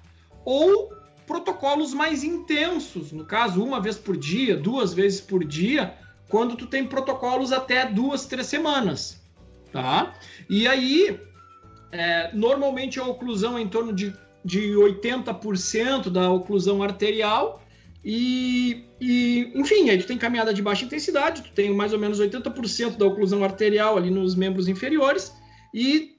[0.46, 0.94] Ou
[1.26, 5.98] protocolos mais intensos, no caso, uma vez por dia, duas vezes por dia,
[6.32, 9.22] quando tu tem protocolos até duas, três semanas,
[9.70, 10.14] tá?
[10.50, 11.20] E aí,
[11.92, 14.14] é, normalmente a oclusão é em torno de,
[14.44, 17.62] de 80% da oclusão arterial
[18.04, 22.18] e, e, enfim, aí tu tem caminhada de baixa intensidade, tu tem mais ou menos
[22.22, 25.34] 80% da oclusão arterial ali nos membros inferiores
[25.74, 26.16] e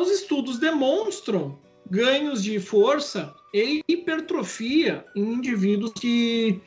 [0.00, 6.60] os estudos demonstram ganhos de força e hipertrofia em indivíduos que,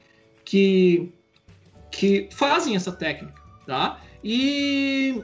[0.46, 1.14] que
[1.92, 4.00] que fazem essa técnica, tá?
[4.24, 5.22] E,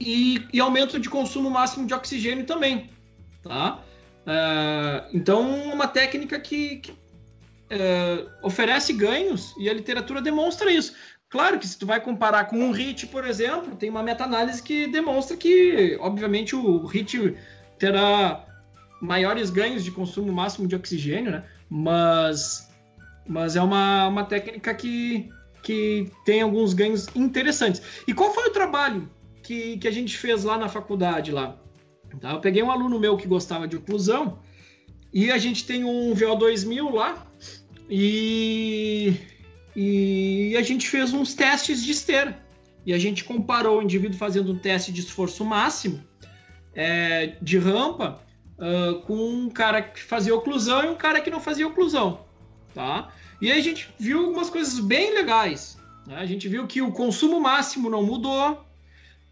[0.00, 2.90] e, e aumento de consumo máximo de oxigênio também,
[3.42, 3.80] tá?
[4.24, 5.42] Uh, então,
[5.72, 10.94] uma técnica que, que uh, oferece ganhos e a literatura demonstra isso.
[11.28, 14.86] Claro que se tu vai comparar com um HIT, por exemplo, tem uma meta-análise que
[14.86, 17.36] demonstra que, obviamente, o HIT
[17.78, 18.46] terá
[19.00, 21.44] maiores ganhos de consumo máximo de oxigênio, né?
[21.68, 22.72] Mas
[23.26, 25.30] mas é uma, uma técnica que,
[25.62, 27.82] que tem alguns ganhos interessantes.
[28.06, 29.10] E qual foi o trabalho
[29.42, 31.58] que, que a gente fez lá na faculdade lá?
[32.20, 32.32] Tá?
[32.32, 34.38] Eu peguei um aluno meu que gostava de oclusão
[35.12, 37.26] e a gente tem um VO2000 lá
[37.88, 39.14] e,
[39.74, 42.42] e a gente fez uns testes de esteira.
[42.86, 46.04] E a gente comparou o indivíduo fazendo um teste de esforço máximo
[46.74, 48.20] é, de rampa
[48.58, 52.20] uh, com um cara que fazia oclusão e um cara que não fazia oclusão
[52.74, 53.12] tá?
[53.40, 55.78] E aí a gente viu algumas coisas bem legais.
[56.06, 56.16] Né?
[56.16, 58.52] A gente viu que o consumo máximo não mudou,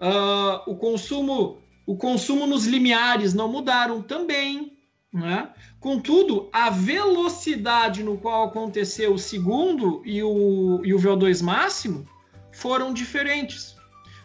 [0.00, 4.78] uh, o consumo o consumo nos limiares não mudaram também.
[5.12, 5.50] Né?
[5.78, 12.08] Contudo, a velocidade no qual aconteceu o segundo e o, e o VO2 máximo
[12.50, 13.76] foram diferentes.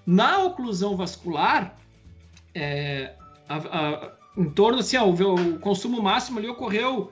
[0.06, 1.76] Na oclusão vascular,
[2.56, 3.16] é,
[3.50, 7.12] a, a, em torno assim, ó, o, o consumo máximo ali ocorreu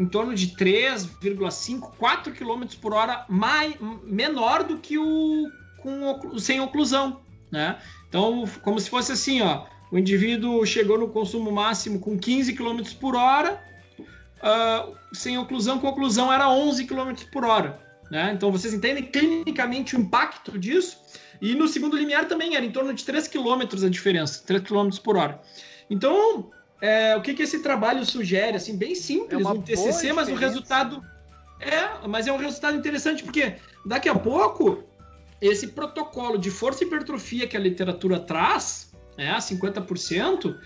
[0.00, 6.58] em torno de 3,5, 4 km por hora mais, menor do que o com sem
[6.60, 7.78] oclusão, né?
[8.08, 12.80] Então, como se fosse assim, ó, o indivíduo chegou no consumo máximo com 15 km
[12.98, 13.62] por hora,
[14.38, 17.78] uh, sem oclusão, com oclusão era 11 km por hora,
[18.10, 18.32] né?
[18.34, 20.98] Então, vocês entendem clinicamente o impacto disso?
[21.42, 24.88] E no segundo limiar também era em torno de 3 km a diferença, 3 km
[25.02, 25.40] por hora.
[25.90, 30.28] Então, é, o que, que esse trabalho sugere, assim, bem simples, é um TCC, mas
[30.28, 31.02] o resultado
[31.60, 34.82] é, mas é um resultado interessante porque daqui a pouco
[35.40, 40.56] esse protocolo de força e hipertrofia que a literatura traz, é, 50%,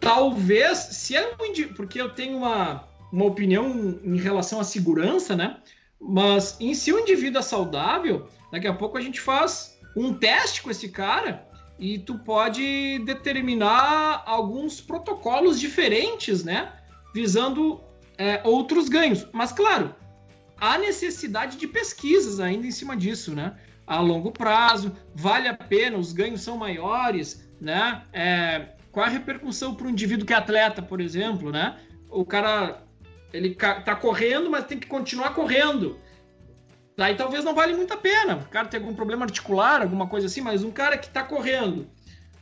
[0.00, 5.58] talvez, se é um porque eu tenho uma, uma opinião em relação à segurança, né?
[6.00, 10.62] Mas em si o indivíduo é saudável, daqui a pouco a gente faz um teste
[10.62, 11.46] com esse cara
[11.82, 16.72] e tu pode determinar alguns protocolos diferentes, né?
[17.12, 17.80] Visando
[18.16, 19.26] é, outros ganhos.
[19.32, 19.92] Mas, claro,
[20.60, 23.56] há necessidade de pesquisas ainda em cima disso, né?
[23.84, 28.04] A longo prazo, vale a pena, os ganhos são maiores, né?
[28.12, 31.80] É, qual a repercussão para o indivíduo que é atleta, por exemplo, né?
[32.08, 32.84] O cara,
[33.32, 35.98] ele tá correndo, mas tem que continuar correndo.
[37.02, 38.36] Daí talvez não vale muito a pena.
[38.36, 41.88] O cara tem algum problema articular, alguma coisa assim, mas um cara que está correndo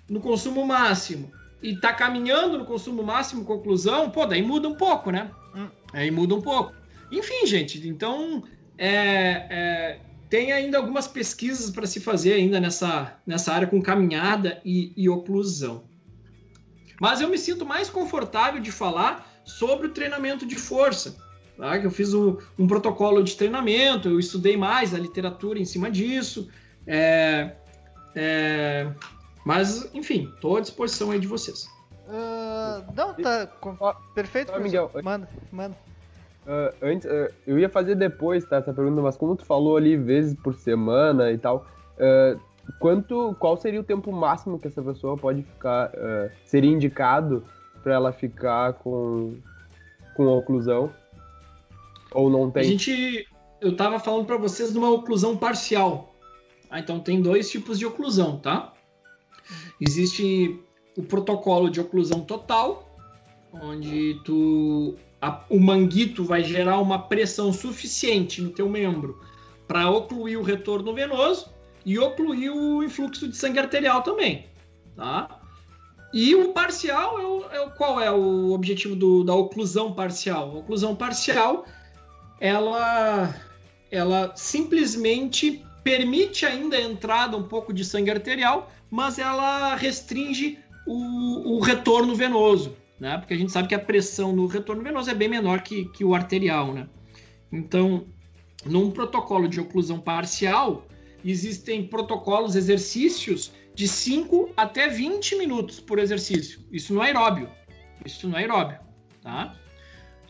[0.06, 5.10] no consumo máximo e está caminhando no consumo máximo, conclusão, pô, daí muda um pouco,
[5.10, 5.30] né?
[5.56, 5.66] Hum.
[5.94, 6.74] Aí muda um pouco.
[7.10, 8.44] Enfim, gente, então
[8.76, 14.60] é, é, tem ainda algumas pesquisas para se fazer ainda nessa, nessa área com caminhada
[14.62, 15.84] e, e oclusão.
[17.00, 21.16] Mas eu me sinto mais confortável de falar sobre o treinamento de força.
[21.60, 21.78] Tá?
[21.78, 25.90] Que eu fiz um, um, protocolo de treinamento, eu estudei mais a literatura em cima
[25.90, 26.48] disso.
[26.86, 27.52] É,
[28.14, 28.90] é,
[29.44, 31.68] mas, enfim, estou à disposição aí de vocês.
[32.08, 33.76] Uh, não, tá com...
[34.14, 34.58] perfeito.
[34.58, 35.76] Miguel, manda, manda.
[36.46, 39.98] Uh, antes, uh, eu ia fazer depois, tá, essa pergunta, mas como tu falou ali
[39.98, 41.66] vezes por semana e tal,
[41.98, 42.40] uh,
[42.78, 45.92] quanto, qual seria o tempo máximo que essa pessoa pode ficar,
[46.46, 47.44] seria indicado
[47.82, 49.34] para ela ficar com,
[50.16, 50.90] com oclusão?
[52.12, 52.62] Ou não tem?
[52.62, 53.26] A gente,
[53.60, 56.14] eu tava falando para vocês de uma oclusão parcial.
[56.70, 58.72] Ah, então tem dois tipos de oclusão, tá?
[59.80, 60.60] Existe
[60.96, 62.96] o protocolo de oclusão total,
[63.52, 69.20] onde tu a, o manguito vai gerar uma pressão suficiente no teu membro
[69.66, 71.50] para ocluir o retorno venoso
[71.84, 74.46] e ocluir o influxo de sangue arterial também,
[74.96, 75.40] tá?
[76.12, 80.50] E o parcial é o, é o qual é o objetivo do, da oclusão parcial?
[80.50, 81.64] A oclusão parcial,
[82.40, 83.34] ela,
[83.90, 91.56] ela simplesmente permite ainda a entrada um pouco de sangue arterial, mas ela restringe o,
[91.56, 93.16] o retorno venoso né?
[93.16, 96.04] Porque a gente sabe que a pressão no retorno venoso é bem menor que, que
[96.04, 96.86] o arterial, né?
[97.50, 98.04] Então,
[98.64, 100.86] num protocolo de oclusão parcial,
[101.24, 106.60] existem protocolos, exercícios de 5 até 20 minutos por exercício.
[106.70, 107.48] Isso no aeróbio.
[108.04, 108.78] Isso no aeróbio,
[109.22, 109.56] tá?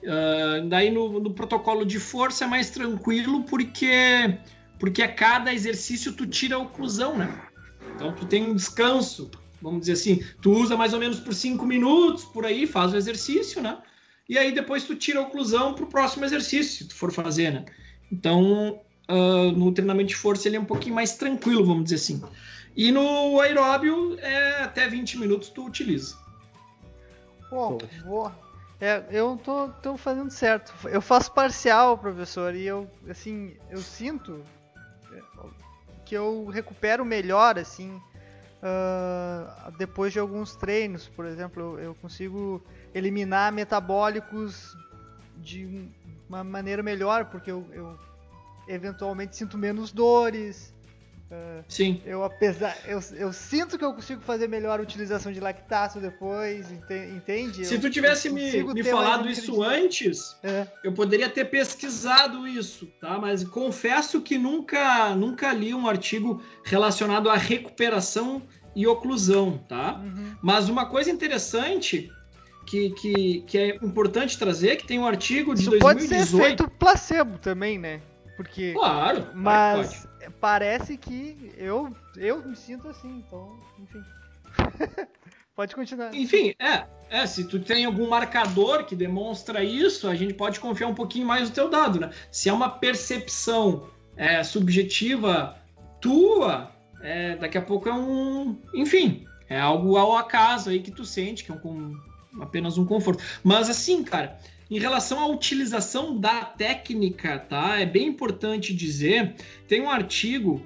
[0.03, 4.39] Uh, daí no, no, protocolo de força é mais tranquilo porque
[4.79, 7.39] porque a cada exercício tu tira a oclusão, né?
[7.95, 11.67] Então tu tem um descanso vamos dizer assim, tu usa mais ou menos por cinco
[11.67, 13.79] minutos, por aí, faz o exercício, né?
[14.29, 17.53] E aí depois tu tira a oclusão para o próximo exercício, se tu for fazer,
[17.53, 17.65] né?
[18.11, 22.23] Então, uh, no treinamento de força ele é um pouquinho mais tranquilo, vamos dizer assim.
[22.77, 26.17] E no aeróbio, é até 20 minutos tu utiliza.
[27.51, 28.50] Pô, boa.
[28.81, 30.73] É, eu tô, tô fazendo certo.
[30.89, 34.43] Eu faço parcial, professor, e eu, assim, eu sinto
[36.11, 38.03] que eu recupero melhor, assim,
[38.61, 42.61] uh, depois de alguns treinos, por exemplo, eu, eu, consigo
[42.93, 44.77] eliminar metabólicos
[45.37, 45.89] de
[46.29, 47.97] uma maneira melhor, porque eu, eu
[48.67, 50.75] eventualmente sinto menos dores.
[51.31, 52.03] Uh, Sim.
[52.05, 56.67] Eu apesar, eu, eu sinto que eu consigo fazer melhor a utilização de lactato depois,
[56.73, 57.65] entende?
[57.65, 60.67] Se eu, tu tivesse me, me falado isso antes, é.
[60.83, 63.17] eu poderia ter pesquisado isso, tá?
[63.17, 68.43] Mas confesso que nunca, nunca li um artigo relacionado à recuperação
[68.75, 70.01] e oclusão, tá?
[70.03, 70.35] Uhum.
[70.43, 72.11] Mas uma coisa interessante
[72.67, 75.81] que, que, que é importante trazer, que tem um artigo de Isso 2018...
[75.81, 78.01] pode ser efeito placebo também, né?
[78.37, 78.73] Porque...
[78.73, 84.03] Claro, mas parece que eu, eu me sinto assim, então, enfim...
[85.61, 86.15] pode continuar.
[86.15, 90.89] Enfim, é, é, se tu tem algum marcador que demonstra isso, a gente pode confiar
[90.89, 92.11] um pouquinho mais no teu dado, né?
[92.31, 95.57] Se é uma percepção é, subjetiva
[96.01, 96.71] tua,
[97.03, 98.57] é, daqui a pouco é um.
[98.73, 101.95] Enfim, é algo ao acaso aí que tu sente, que é um,
[102.41, 103.23] apenas um conforto.
[103.45, 104.39] Mas assim, cara,
[104.71, 107.81] em relação à utilização da técnica, tá?
[107.81, 109.35] É bem importante dizer.
[109.67, 110.65] Tem um artigo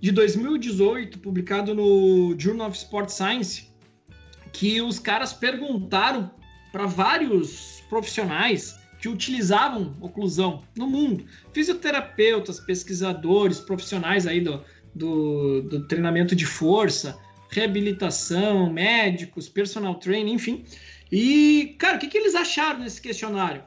[0.00, 3.68] de 2018 publicado no Journal of Sport Science
[4.52, 6.30] que os caras perguntaram
[6.70, 14.62] para vários profissionais que utilizavam oclusão no mundo, fisioterapeutas, pesquisadores, profissionais aí do,
[14.94, 17.18] do, do treinamento de força,
[17.50, 20.64] reabilitação, médicos, personal training, enfim.
[21.10, 23.64] E, cara, o que, que eles acharam nesse questionário?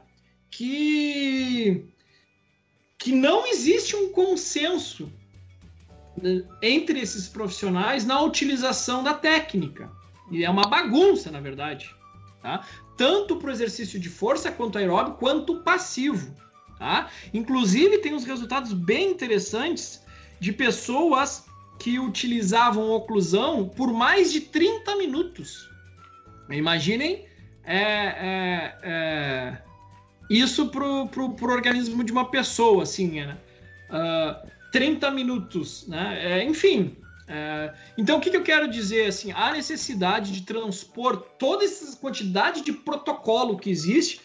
[0.49, 1.85] Que,
[2.97, 5.11] que não existe um consenso
[6.21, 9.91] né, entre esses profissionais na utilização da técnica.
[10.29, 11.93] E é uma bagunça, na verdade.
[12.41, 12.65] Tá?
[12.97, 16.35] Tanto para o exercício de força quanto aeróbico, quanto passivo.
[16.77, 17.09] Tá?
[17.33, 20.01] Inclusive, tem uns resultados bem interessantes
[20.39, 21.45] de pessoas
[21.79, 25.69] que utilizavam oclusão por mais de 30 minutos.
[26.49, 27.25] Imaginem
[27.63, 29.57] é, é, é,
[30.29, 33.37] isso pro, pro, pro organismo de uma pessoa, assim, né?
[33.89, 36.17] Uh, 30 minutos, né?
[36.21, 36.95] É, enfim.
[37.27, 39.07] É, então, o que, que, eu quero dizer?
[39.07, 44.21] Assim, a necessidade de transpor toda essa quantidade de protocolo que existe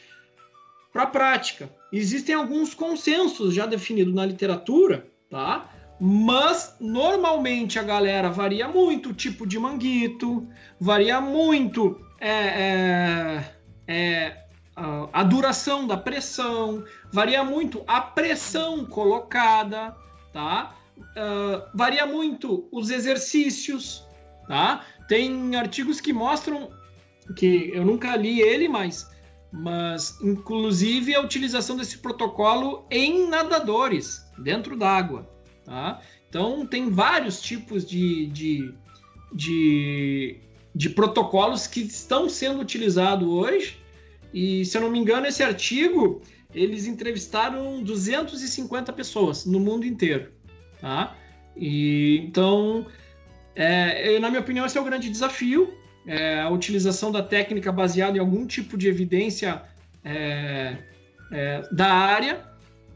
[0.93, 1.71] para a prática.
[1.93, 5.71] Existem alguns consensos já definidos na literatura, tá?
[6.01, 10.47] Mas normalmente a galera varia muito o tipo de manguito,
[10.81, 13.45] varia muito é, é,
[13.87, 14.47] é,
[15.13, 19.97] a duração da pressão, varia muito a pressão colocada,
[20.33, 20.77] tá?
[20.99, 24.05] Uh, varia muito os exercícios,
[24.47, 24.85] tá?
[25.09, 26.71] Tem artigos que mostram
[27.35, 29.11] que eu nunca li ele, mas,
[29.53, 35.29] mas inclusive a utilização desse protocolo em nadadores dentro d'água,
[35.65, 36.01] tá?
[36.29, 38.75] Então tem vários tipos de, de,
[39.33, 40.41] de,
[40.77, 43.79] de protocolos que estão sendo utilizados hoje
[44.33, 46.21] e se eu não me engano esse artigo
[46.55, 50.33] eles entrevistaram 250 pessoas no mundo inteiro,
[50.81, 51.17] tá?
[51.57, 52.87] E então
[53.57, 55.73] é, na minha opinião, esse é o grande desafio.
[56.07, 59.63] É, a utilização da técnica baseada em algum tipo de evidência
[60.05, 60.77] é,
[61.33, 62.45] é, da área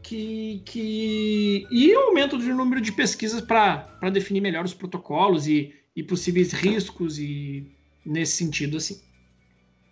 [0.01, 5.73] que, que, e o aumento do número de pesquisas para definir melhor os protocolos e,
[5.95, 7.67] e possíveis riscos e
[8.05, 9.01] nesse sentido assim.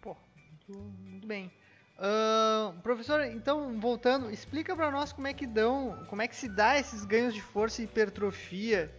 [0.01, 0.15] Pô,
[0.67, 1.51] muito, muito bem.
[1.97, 6.47] Uh, professor, então voltando, explica para nós como é que dão, como é que se
[6.47, 8.89] dá esses ganhos de força e hipertrofia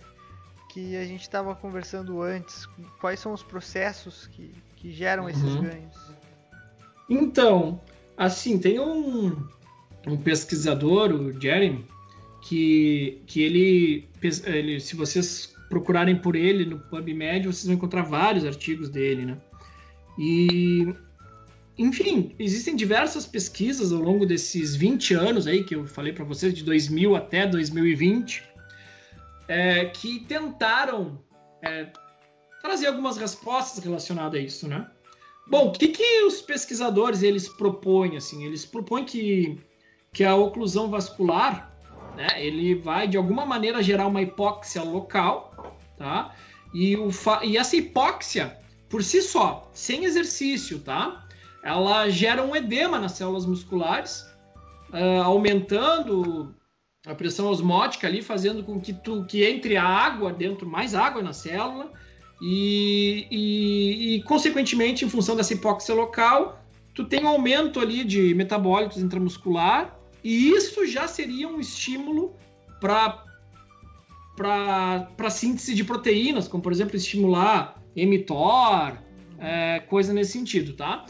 [0.71, 2.67] que a gente estava conversando antes.
[3.01, 5.63] Quais são os processos que, que geram esses uhum.
[5.63, 5.97] ganhos?
[7.09, 7.81] Então,
[8.17, 9.49] assim, tem um,
[10.07, 11.85] um pesquisador, o Jeremy,
[12.43, 14.09] que, que ele,
[14.45, 19.39] ele, se vocês procurarem por ele no PubMed, vocês vão encontrar vários artigos dele, né?
[20.18, 20.93] E,
[21.79, 26.53] enfim, existem diversas pesquisas ao longo desses 20 anos aí que eu falei para vocês,
[26.53, 28.43] de 2000 até 2020,
[29.49, 31.23] é, que tentaram
[31.62, 31.87] é,
[32.61, 34.87] trazer algumas respostas relacionadas a isso, né?
[35.49, 38.45] Bom, o que, que os pesquisadores eles propõem assim?
[38.45, 39.59] Eles propõem que,
[40.12, 41.75] que a oclusão vascular,
[42.16, 45.50] né, ele vai de alguma maneira gerar uma hipóxia local,
[46.01, 46.35] tá?
[46.73, 47.11] E, o
[47.45, 48.57] e essa hipóxia,
[48.89, 51.27] por si só, sem exercício, tá?
[51.63, 54.25] Ela gera um edema nas células musculares,
[54.89, 56.55] uh, aumentando
[57.07, 61.23] a pressão osmótica ali, fazendo com que, tu, que entre a água dentro, mais água
[61.23, 61.93] na célula,
[62.41, 68.35] e, e, e, consequentemente, em função dessa hipóxia local, tu tem um aumento ali de
[68.35, 69.95] metabólitos intramuscular,
[70.25, 72.35] e isso já seria um estímulo
[72.81, 73.30] para
[74.41, 78.97] para síntese de proteínas, como por exemplo estimular mTOR,
[79.38, 81.05] é, coisa nesse sentido, tá?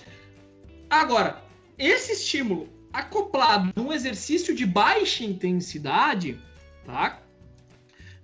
[0.88, 1.40] Agora,
[1.78, 6.40] esse estímulo acoplado num exercício de baixa intensidade,
[6.84, 7.20] tá?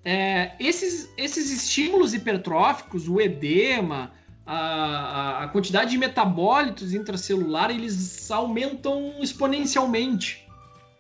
[0.05, 4.13] É, esses, esses estímulos hipertróficos, o edema,
[4.45, 10.45] a, a, quantidade de metabólitos intracelular, eles aumentam exponencialmente,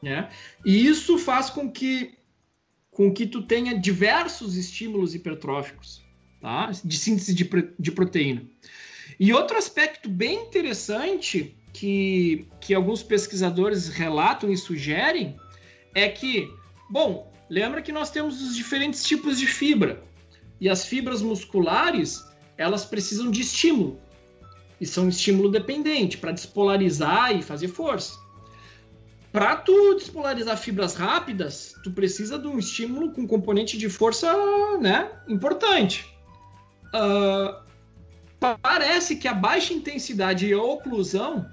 [0.00, 0.28] né?
[0.64, 2.15] E isso faz com que
[2.96, 6.02] com que tu tenha diversos estímulos hipertróficos,
[6.40, 6.70] tá?
[6.82, 7.46] De síntese de,
[7.78, 8.42] de proteína.
[9.20, 15.36] E outro aspecto bem interessante que, que alguns pesquisadores relatam e sugerem
[15.94, 16.48] é que,
[16.88, 20.02] bom, lembra que nós temos os diferentes tipos de fibra
[20.58, 22.24] e as fibras musculares
[22.56, 24.00] elas precisam de estímulo
[24.80, 28.18] e são estímulo dependente para despolarizar e fazer força.
[29.36, 34.34] Para tu despolarizar fibras rápidas, tu precisa de um estímulo com componente de força,
[34.80, 36.10] né, importante.
[36.86, 37.54] Uh,
[38.62, 41.44] parece que a baixa intensidade e a oclusão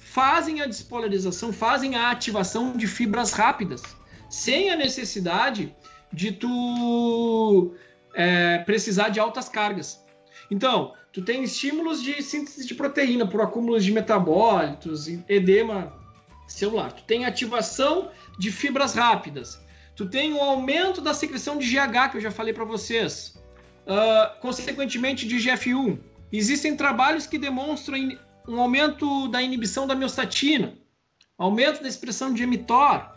[0.00, 3.84] fazem a despolarização, fazem a ativação de fibras rápidas,
[4.28, 5.72] sem a necessidade
[6.12, 7.72] de tu
[8.16, 10.04] é, precisar de altas cargas.
[10.50, 16.04] Então, tu tem estímulos de síntese de proteína por acúmulos de metabólitos, edema
[16.46, 16.92] celular.
[16.92, 19.60] Tu tem ativação de fibras rápidas.
[19.94, 23.34] Tu tem o um aumento da secreção de GH, que eu já falei para vocês.
[23.86, 25.98] Uh, consequentemente, de GF1.
[26.32, 27.98] Existem trabalhos que demonstram
[28.48, 30.74] um aumento da inibição da miostatina,
[31.38, 33.10] aumento da expressão de mTOR,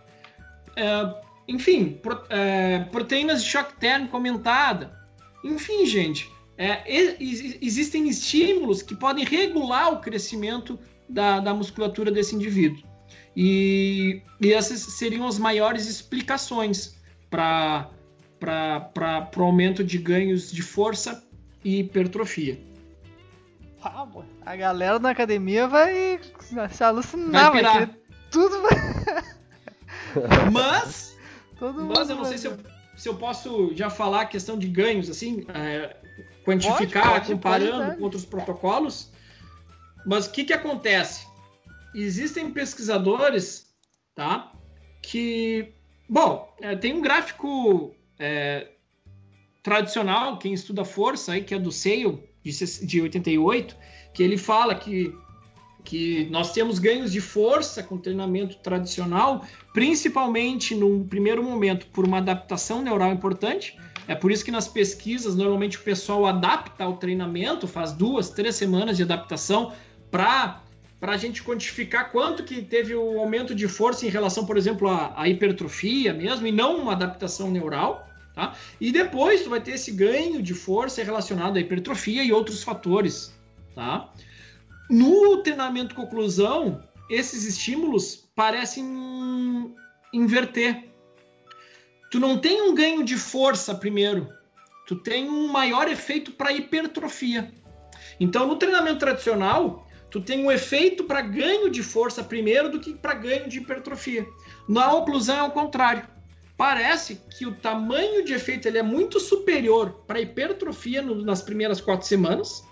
[0.76, 1.14] é,
[1.48, 4.98] enfim, pro, é, proteínas de choque térmico aumentada.
[5.44, 6.84] Enfim, gente, é,
[7.62, 12.89] existem estímulos que podem regular o crescimento da, da musculatura desse indivíduo.
[13.36, 16.96] E, e, essas seriam as maiores explicações
[17.30, 17.90] para
[19.38, 21.24] o aumento de ganhos de força
[21.64, 22.60] e hipertrofia.
[23.82, 24.06] Ah,
[24.46, 26.20] a galera na academia vai
[26.70, 27.90] se alucinar, vai, vai
[28.30, 28.62] tudo.
[30.52, 31.16] Mas,
[31.62, 32.58] mas eu não sei se eu,
[32.98, 35.96] se eu posso já falar a questão de ganhos, assim, é,
[36.44, 39.12] quantificar, pode, pode, comparando pode, com outros protocolos.
[40.06, 41.28] Mas o que, que acontece?
[41.94, 43.68] Existem pesquisadores,
[44.16, 44.52] tá?
[45.02, 45.74] Que,
[46.08, 48.68] bom, é, tem um gráfico é,
[49.64, 53.76] tradicional, quem estuda força aí, que é do Sale, de, de 88,
[54.14, 55.14] que ele fala que
[55.84, 62.18] que nós temos ganhos de força com treinamento tradicional, principalmente num primeiro momento por uma
[62.18, 63.76] adaptação neural importante.
[64.08, 68.56] É por isso que nas pesquisas normalmente o pessoal adapta ao treinamento, faz duas, três
[68.56, 69.74] semanas de adaptação
[70.12, 70.62] para
[71.00, 74.90] para a gente quantificar quanto que teve o aumento de força em relação, por exemplo,
[74.90, 78.08] à, à hipertrofia mesmo, e não uma adaptação neural.
[78.36, 78.56] Tá?
[78.80, 83.34] E depois tu vai ter esse ganho de força relacionado à hipertrofia e outros fatores.
[83.74, 84.14] Tá?
[84.90, 88.86] No treinamento conclusão, esses estímulos parecem
[90.14, 90.90] inverter.
[92.12, 94.28] Tu não tem um ganho de força primeiro,
[94.88, 97.54] tu tem um maior efeito para hipertrofia.
[98.20, 102.94] Então, no treinamento tradicional, tu tem um efeito para ganho de força primeiro do que
[102.94, 104.26] para ganho de hipertrofia.
[104.68, 106.08] Na oclusão é o contrário.
[106.58, 111.80] Parece que o tamanho de efeito ele é muito superior para hipertrofia no, nas primeiras
[111.80, 112.64] quatro semanas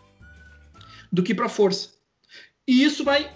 [1.11, 1.91] do que para força.
[2.67, 3.31] E isso vai,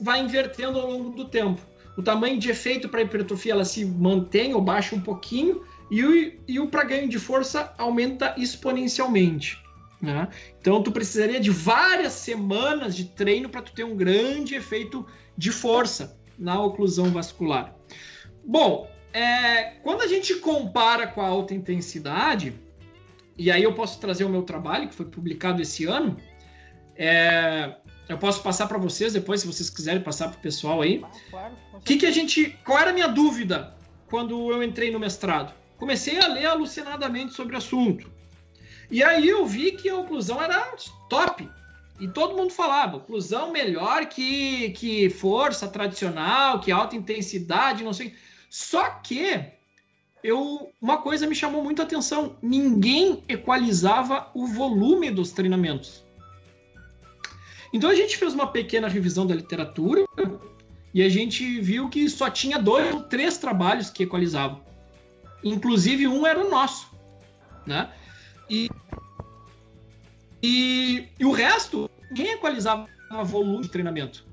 [0.00, 1.60] vai invertendo ao longo do tempo.
[1.96, 6.40] O tamanho de efeito para hipertrofia ela se mantém ou baixa um pouquinho e o,
[6.48, 9.61] e o para ganho de força aumenta exponencialmente.
[10.02, 10.28] Né?
[10.60, 15.06] Então tu precisaria de várias semanas de treino para tu ter um grande efeito
[15.38, 17.76] de força na oclusão vascular.
[18.44, 22.52] Bom, é, quando a gente compara com a alta intensidade,
[23.38, 26.16] e aí eu posso trazer o meu trabalho que foi publicado esse ano,
[26.96, 27.76] é,
[28.08, 31.00] eu posso passar para vocês depois, se vocês quiserem passar para o pessoal aí.
[31.30, 33.76] Claro, que que a gente, qual era a minha dúvida
[34.08, 35.54] quando eu entrei no mestrado?
[35.78, 38.10] Comecei a ler alucinadamente sobre o assunto.
[38.92, 40.76] E aí eu vi que a oclusão era
[41.08, 41.48] top.
[41.98, 48.14] E todo mundo falava, oclusão melhor que, que força tradicional, que alta intensidade, não sei.
[48.50, 49.42] Só que
[50.22, 56.04] eu, uma coisa me chamou muito a atenção: ninguém equalizava o volume dos treinamentos.
[57.72, 60.04] Então a gente fez uma pequena revisão da literatura
[60.92, 64.60] e a gente viu que só tinha dois ou três trabalhos que equalizavam.
[65.42, 66.90] Inclusive um era o nosso,
[67.66, 67.90] né?
[68.52, 68.70] E,
[70.42, 72.86] e, e o resto, ninguém equalizava
[73.24, 74.26] volume de treinamento.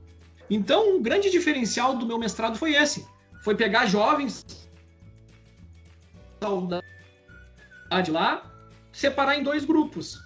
[0.49, 3.07] Então, um grande diferencial do meu mestrado foi esse.
[3.43, 4.45] Foi pegar jovens
[6.41, 8.43] saudade lá,
[8.91, 10.19] separar em dois grupos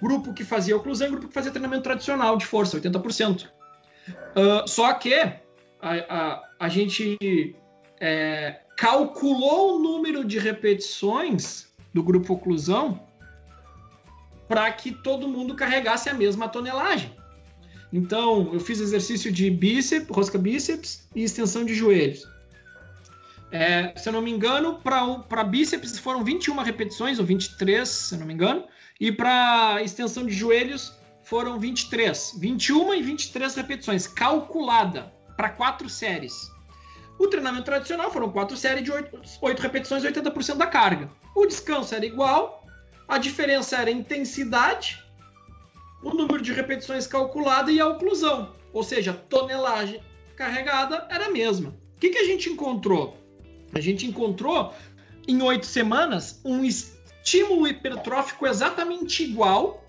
[0.00, 3.46] grupo que fazia oclusão e grupo que fazia treinamento tradicional de força, 80%.
[3.46, 3.50] Uh,
[4.36, 5.40] ah, só que a,
[5.80, 7.56] a, a gente
[8.00, 13.05] é, calculou o número de repetições do grupo oclusão
[14.48, 17.14] para que todo mundo carregasse a mesma tonelagem.
[17.92, 22.28] Então, eu fiz exercício de bíceps, rosca bíceps e extensão de joelhos.
[23.50, 28.18] É, se eu não me engano, para bíceps foram 21 repetições, ou 23, se eu
[28.18, 28.64] não me engano.
[29.00, 30.92] E para extensão de joelhos
[31.22, 36.50] foram 23, 21 e 23 repetições, calculada para quatro séries.
[37.18, 41.10] O treinamento tradicional foram quatro séries de 8, 8 repetições, 80% da carga.
[41.34, 42.55] O descanso era igual,
[43.08, 45.02] a diferença era a intensidade,
[46.02, 50.00] o número de repetições calculada e a oclusão, ou seja, a tonelagem
[50.36, 51.70] carregada era a mesma.
[51.96, 53.16] O que, que a gente encontrou?
[53.72, 54.74] A gente encontrou
[55.26, 59.84] em oito semanas um estímulo hipertrófico exatamente igual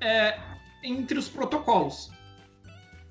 [0.00, 0.38] é,
[0.82, 2.10] entre os protocolos.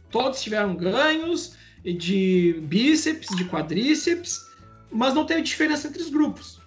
[0.09, 4.49] Todos tiveram ganhos de bíceps, de quadríceps,
[4.91, 6.60] mas não teve diferença entre os grupos.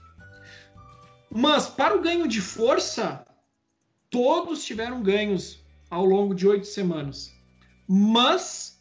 [1.36, 3.26] Mas para o ganho de força,
[4.08, 5.58] todos tiveram ganhos
[5.90, 7.34] ao longo de oito semanas.
[7.88, 8.80] Mas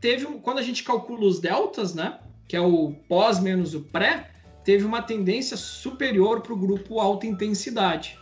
[0.00, 4.30] teve quando a gente calcula os deltas, né, que é o pós menos o pré,
[4.64, 8.18] teve uma tendência superior para o grupo alta intensidade,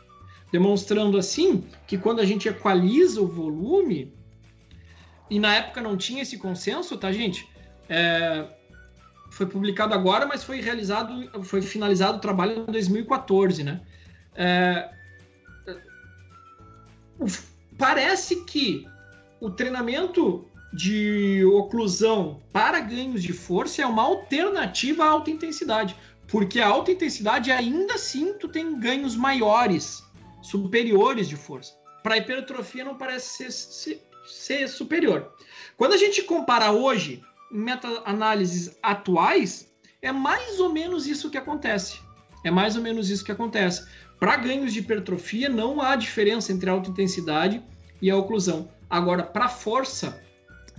[0.50, 4.12] demonstrando assim que quando a gente equaliza o volume,
[5.30, 7.48] e na época não tinha esse consenso, tá, gente?
[7.88, 8.44] É,
[9.38, 13.80] foi publicado agora, mas foi realizado, foi finalizado o trabalho em 2014, né?
[14.34, 14.90] É,
[17.78, 18.84] parece que
[19.40, 25.94] o treinamento de oclusão para ganhos de força é uma alternativa à alta intensidade.
[26.26, 30.02] Porque a alta intensidade ainda assim tu tem ganhos maiores,
[30.42, 31.74] superiores de força.
[32.02, 35.32] Para hipertrofia não parece ser, ser, ser, superior.
[35.76, 42.00] Quando a gente compara hoje, meta-análises atuais, é mais ou menos isso que acontece.
[42.44, 43.86] É mais ou menos isso que acontece.
[44.18, 47.62] Para ganhos de hipertrofia, não há diferença entre a alta intensidade
[48.00, 48.68] e a oclusão.
[48.88, 50.22] Agora, para força,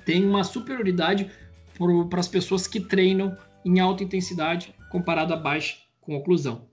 [0.06, 1.30] tem uma superioridade
[2.10, 6.68] para as pessoas que treinam em alta intensidade comparado a baixa com oclusão.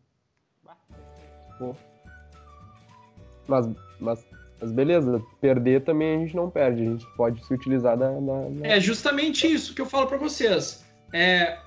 [3.48, 3.68] Mas,
[4.00, 4.26] mas,
[4.60, 8.10] mas beleza, perder também a gente não perde, a gente pode se utilizar da.
[8.10, 8.66] da, da...
[8.66, 10.84] É justamente isso que eu falo para vocês.
[11.12, 11.58] É,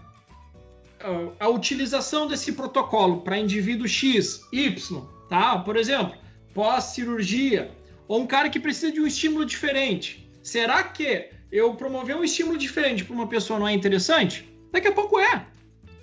[1.40, 5.60] a utilização desse protocolo para indivíduo X, Y, tá?
[5.60, 6.16] Por exemplo,
[6.54, 7.72] pós-cirurgia,
[8.08, 10.30] ou um cara que precisa de um estímulo diferente.
[10.42, 14.50] Será que eu promover um estímulo diferente para uma pessoa não é interessante?
[14.72, 15.46] Daqui a pouco é.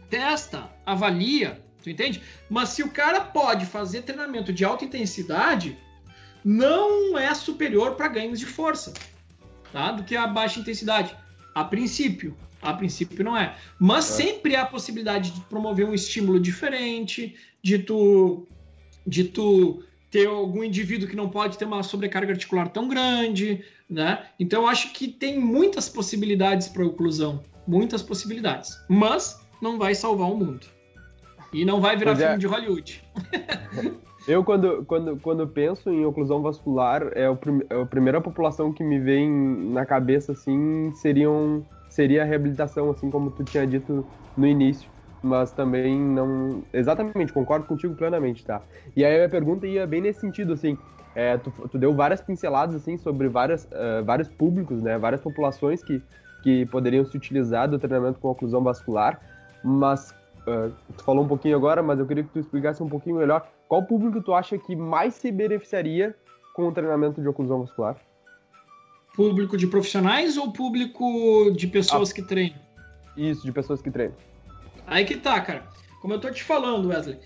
[0.08, 2.22] Testa, avalia, tu entende?
[2.48, 5.76] Mas se o cara pode fazer treinamento de alta intensidade,
[6.46, 8.94] não é superior para ganhos de força,
[9.72, 9.90] tá?
[9.90, 11.12] Do que a baixa intensidade.
[11.52, 13.56] A princípio, a princípio não é.
[13.80, 14.24] Mas é.
[14.24, 18.46] sempre há a possibilidade de promover um estímulo diferente, de tu,
[19.04, 24.26] de tu ter algum indivíduo que não pode ter uma sobrecarga articular tão grande, né?
[24.38, 28.78] Então eu acho que tem muitas possibilidades para oclusão, muitas possibilidades.
[28.88, 30.64] Mas não vai salvar o mundo.
[31.52, 33.02] E não vai virar filme de Hollywood.
[34.26, 37.38] Eu, quando, quando, quando penso em oclusão vascular, é, o,
[37.70, 39.30] é a primeira população que me vem
[39.70, 44.04] na cabeça, assim, seriam seria a reabilitação, assim como tu tinha dito
[44.36, 44.90] no início.
[45.22, 46.62] Mas também não.
[46.72, 48.60] Exatamente, concordo contigo plenamente, tá?
[48.94, 50.76] E aí a pergunta ia bem nesse sentido, assim.
[51.14, 54.98] É, tu, tu, deu várias pinceladas, assim, sobre várias, uh, vários públicos, né?
[54.98, 56.02] Várias populações que,
[56.42, 59.18] que poderiam se utilizar do treinamento com oclusão vascular.
[59.64, 60.14] Mas
[60.46, 63.48] uh, tu falou um pouquinho agora, mas eu queria que tu explicasse um pouquinho melhor
[63.68, 66.14] qual público tu acha que mais se beneficiaria
[66.54, 67.96] com o treinamento de oclusão vascular?
[69.14, 72.58] Público de profissionais ou público de pessoas ah, que treinam?
[73.16, 74.16] Isso, de pessoas que treinam.
[74.86, 75.66] Aí que tá, cara.
[76.00, 77.18] Como eu tô te falando, Wesley,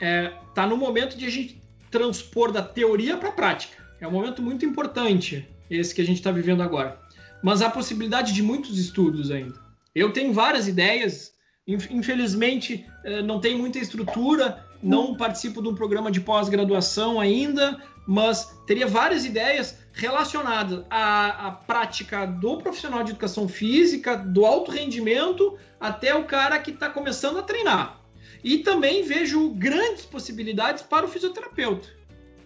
[0.00, 3.82] é, tá no momento de a gente transpor da teoria para a prática.
[4.00, 6.98] É um momento muito importante esse que a gente está vivendo agora.
[7.42, 9.58] Mas há possibilidade de muitos estudos ainda.
[9.94, 11.32] Eu tenho várias ideias,
[11.66, 18.54] infelizmente é, não tenho muita estrutura, não participo de um programa de pós-graduação ainda, mas
[18.66, 25.56] teria várias ideias relacionadas à, à, prática do profissional de educação física, do alto rendimento,
[25.80, 28.00] até o cara que está começando a treinar.
[28.42, 31.88] E também vejo grandes possibilidades para o fisioterapeuta.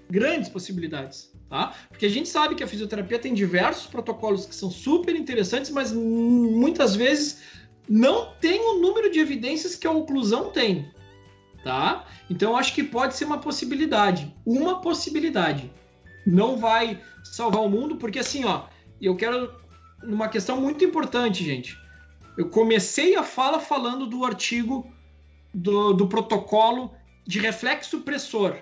[0.09, 1.33] Grandes possibilidades.
[1.49, 1.75] Tá?
[1.89, 5.91] Porque a gente sabe que a fisioterapia tem diversos protocolos que são super interessantes, mas
[5.91, 7.43] muitas vezes
[7.89, 10.91] não tem o número de evidências que a oclusão tem
[11.63, 12.07] tá?
[12.31, 15.71] Então acho que pode ser uma possibilidade, uma possibilidade.
[16.27, 18.65] Não vai salvar o mundo, porque assim, ó,
[19.01, 19.55] eu quero
[20.03, 21.79] numa questão muito importante, gente.
[22.37, 24.91] Eu comecei a fala falando do artigo
[25.53, 26.93] do, do protocolo
[27.27, 28.57] de reflexo pressor,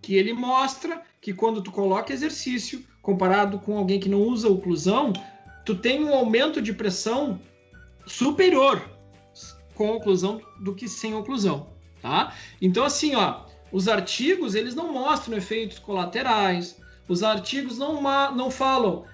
[0.00, 5.12] que ele mostra que quando tu coloca exercício comparado com alguém que não usa oclusão,
[5.64, 7.40] tu tem um aumento de pressão
[8.06, 8.82] superior
[9.74, 11.70] com oclusão do que sem oclusão
[12.00, 12.34] tá?
[12.60, 13.42] Então assim, ó,
[13.72, 16.76] os artigos eles não mostram efeitos colaterais,
[17.08, 18.00] os artigos não,
[18.32, 19.04] não falam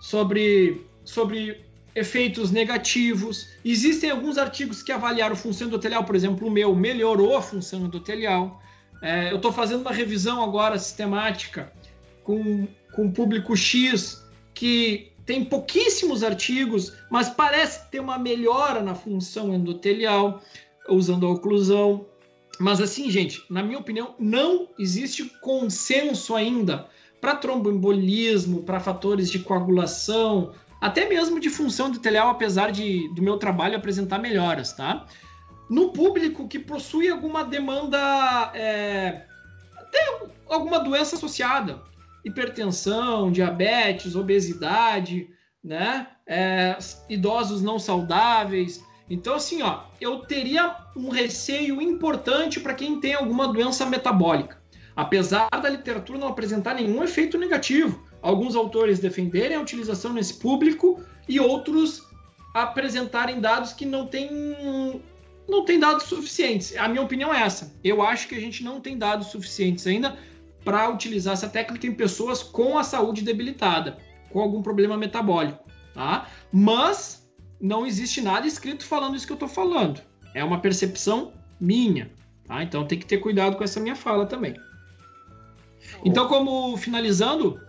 [0.00, 1.64] sobre, sobre
[1.94, 3.48] efeitos negativos.
[3.64, 8.60] Existem alguns artigos que avaliaram função endotelial, por exemplo, o meu melhorou a função endotelial.
[9.02, 11.72] É, eu estou fazendo uma revisão agora sistemática
[12.22, 14.22] com, com público X
[14.52, 20.42] que tem pouquíssimos artigos, mas parece ter uma melhora na função endotelial
[20.88, 22.04] usando a oclusão.
[22.58, 26.88] Mas assim, gente, na minha opinião, não existe consenso ainda
[27.20, 33.36] para tromboembolismo, para fatores de coagulação, até mesmo de função endotelial, apesar de do meu
[33.36, 35.06] trabalho apresentar melhoras, tá?
[35.70, 39.26] No público que possui alguma demanda, é,
[39.76, 41.88] até alguma doença associada,
[42.24, 45.28] hipertensão, diabetes, obesidade,
[45.62, 46.06] né?
[46.26, 46.76] É,
[47.08, 53.52] idosos não saudáveis, então, assim, ó, eu teria um receio importante para quem tem alguma
[53.52, 54.62] doença metabólica.
[54.94, 61.02] Apesar da literatura não apresentar nenhum efeito negativo, alguns autores defenderem a utilização nesse público
[61.28, 62.06] e outros
[62.54, 65.02] apresentarem dados que não têm
[65.48, 66.76] não tem dados suficientes.
[66.76, 67.74] A minha opinião é essa.
[67.82, 70.16] Eu acho que a gente não tem dados suficientes ainda
[70.64, 73.98] para utilizar essa técnica em pessoas com a saúde debilitada,
[74.30, 76.28] com algum problema metabólico, tá?
[76.52, 77.28] Mas
[77.60, 80.00] não existe nada escrito falando isso que eu estou falando.
[80.34, 82.10] É uma percepção minha.
[82.46, 82.62] Tá?
[82.62, 84.54] Então tem que ter cuidado com essa minha fala também.
[86.04, 87.60] Então, como finalizando,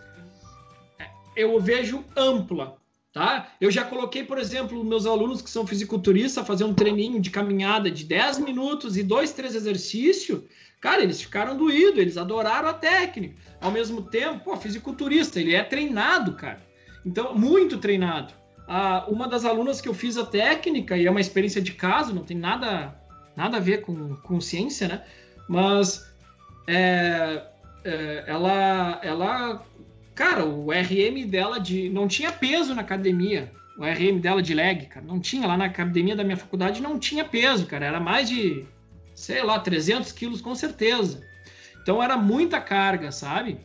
[1.36, 2.76] eu vejo ampla.
[3.12, 3.52] Tá?
[3.60, 7.90] Eu já coloquei, por exemplo, meus alunos que são fisiculturistas fazer um treininho de caminhada
[7.90, 10.42] de 10 minutos e dois, três exercícios.
[10.82, 13.36] Cara, eles ficaram doídos, eles adoraram a técnica.
[13.60, 16.60] Ao mesmo tempo, o fisiculturista, ele é treinado, cara.
[17.06, 18.34] Então, muito treinado.
[18.66, 22.12] a, uma das alunas que eu fiz a técnica, e é uma experiência de caso,
[22.12, 23.00] não tem nada,
[23.36, 25.04] nada a ver com, com ciência, né?
[25.48, 26.04] Mas
[26.66, 27.44] é,
[27.84, 29.64] é, ela, ela,
[30.16, 33.52] cara, o RM dela de não tinha peso na academia.
[33.78, 36.98] O RM dela de leg, cara, não tinha lá na academia da minha faculdade, não
[36.98, 38.66] tinha peso, cara, era mais de,
[39.22, 41.24] sei lá, 300 quilos com certeza.
[41.80, 43.60] Então era muita carga, sabe?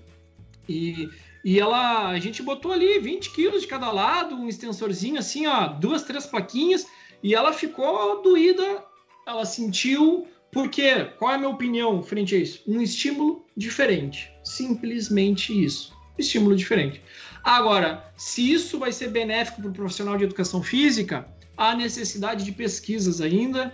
[0.70, 1.10] E,
[1.44, 5.68] e ela, a gente botou ali 20 quilos de cada lado, um extensorzinho assim, ó,
[5.68, 6.86] duas, três plaquinhas,
[7.24, 8.84] e ela ficou doída,
[9.26, 12.62] ela sentiu, porque, qual é a minha opinião frente a isso?
[12.68, 17.02] Um estímulo diferente, simplesmente isso, estímulo diferente.
[17.44, 21.28] Agora, se isso vai ser benéfico para o profissional de educação física,
[21.58, 23.74] há necessidade de pesquisas ainda.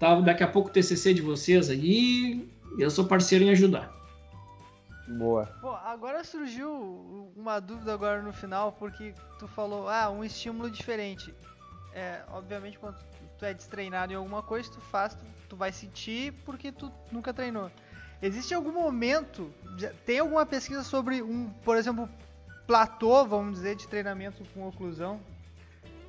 [0.00, 0.18] Tá?
[0.18, 2.48] Daqui a pouco o TCC de vocês aí.
[2.78, 3.92] Eu sou parceiro em ajudar.
[5.06, 5.46] Boa.
[5.60, 11.34] Pô, agora surgiu uma dúvida agora no final, porque tu falou, ah, um estímulo diferente.
[11.92, 12.96] É, obviamente, quando
[13.38, 17.34] tu é destreinado em alguma coisa, tu faz, tu, tu vai sentir porque tu nunca
[17.34, 17.70] treinou.
[18.22, 19.52] Existe algum momento,
[20.06, 22.08] tem alguma pesquisa sobre um, por exemplo,
[22.66, 25.20] platô, vamos dizer, de treinamento com oclusão.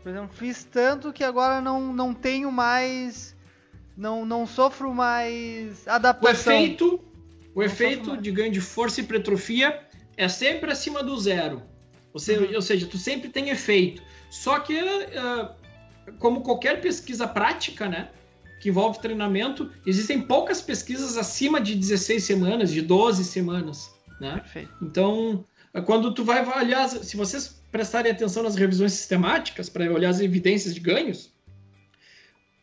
[0.04, 3.36] Por exemplo, fiz tanto que agora não, não tenho mais.
[4.02, 6.54] Não, não sofro mais adaptação.
[6.54, 6.99] O efeito,
[7.54, 9.80] o efeito de ganho de força e hipertrofia
[10.18, 11.62] é sempre acima do zero.
[12.12, 12.56] Ou seja, uhum.
[12.56, 14.02] ou seja tu sempre tem efeito.
[14.32, 15.54] Só que, uh,
[16.18, 18.10] como qualquer pesquisa prática, né?
[18.60, 23.93] Que envolve treinamento, existem poucas pesquisas acima de 16 semanas, de 12 semanas.
[24.20, 24.32] Né?
[24.38, 24.74] Perfeito.
[24.82, 25.45] Então,
[25.86, 30.74] quando tu vai olhar, se vocês prestarem atenção nas revisões sistemáticas para olhar as evidências
[30.74, 31.30] de ganhos,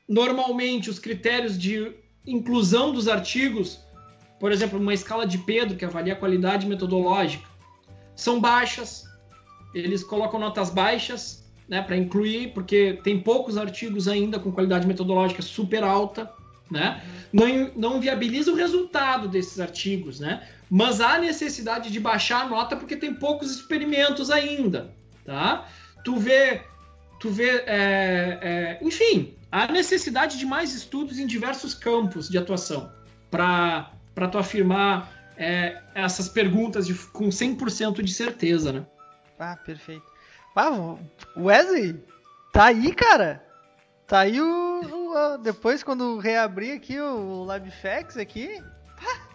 [0.08, 1.92] normalmente os critérios de
[2.26, 3.80] inclusão dos artigos,
[4.40, 7.46] por exemplo, uma escala de Pedro que avalia a qualidade metodológica,
[8.14, 9.04] são baixas.
[9.74, 15.42] Eles colocam notas baixas, né, para incluir, porque tem poucos artigos ainda com qualidade metodológica
[15.42, 16.32] super alta,
[16.70, 17.02] né?
[17.32, 20.46] Não, não viabiliza o resultado desses artigos, né?
[20.70, 24.94] mas há necessidade de baixar a nota porque tem poucos experimentos ainda,
[25.24, 25.66] tá?
[26.04, 26.62] Tu vê,
[27.18, 32.92] tu vê, é, é, enfim, há necessidade de mais estudos em diversos campos de atuação
[33.30, 38.86] para para tu afirmar é, essas perguntas de, com 100% de certeza, né?
[39.38, 40.02] Ah, perfeito.
[40.56, 40.96] Ah,
[41.36, 42.02] Wesley,
[42.52, 43.44] tá aí, cara.
[44.08, 48.60] Tá aí o, o depois quando reabrir aqui o LabFX aqui,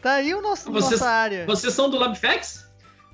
[0.00, 1.44] Tá aí o nosso, vocês, nossa área.
[1.44, 2.66] Vocês são do LabFX?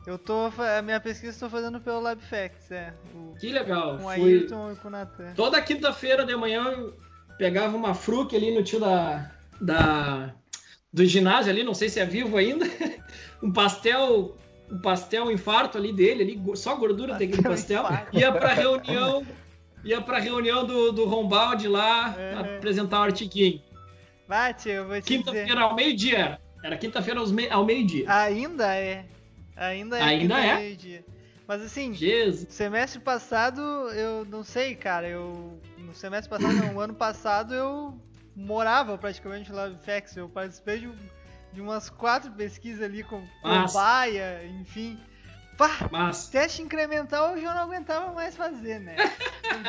[0.06, 0.52] Eu tô.
[0.78, 2.94] A minha pesquisa estou fazendo pelo LabFX, é.
[3.12, 3.98] O, que legal.
[3.98, 5.32] Com o Ayrton e com o Natan.
[5.34, 6.94] Toda quinta-feira de manhã eu
[7.36, 10.32] pegava uma fruque ali no tio da, da.
[10.92, 12.64] do ginásio ali, não sei se é vivo ainda.
[13.42, 14.36] um pastel.
[14.68, 17.82] Um pastel infarto ali dele, ali, só gordura pastel daquele pastel.
[17.84, 18.18] Infarto.
[18.18, 19.26] Ia pra reunião.
[19.84, 22.56] ia pra reunião do, do Rombaldi lá é.
[22.56, 23.62] apresentar o artiguinho.
[24.26, 26.40] Bate, eu vou te Quinta-feira ao meio-dia.
[26.64, 28.12] Era quinta-feira ao meio-dia.
[28.12, 29.04] Ainda é.
[29.56, 30.02] Ainda é.
[30.02, 31.04] Ainda é.
[31.48, 32.52] Mas assim, Jesus.
[32.52, 35.60] semestre passado, eu não sei, cara, eu.
[35.78, 38.00] No semestre passado, não, ano passado eu
[38.34, 40.16] morava praticamente lá no FEX.
[40.16, 40.92] Eu participei de,
[41.52, 44.98] de umas quatro pesquisas ali com, com baia, enfim.
[45.56, 46.28] Pá, Mas...
[46.28, 48.96] teste incremental eu já não aguentava mais fazer, né?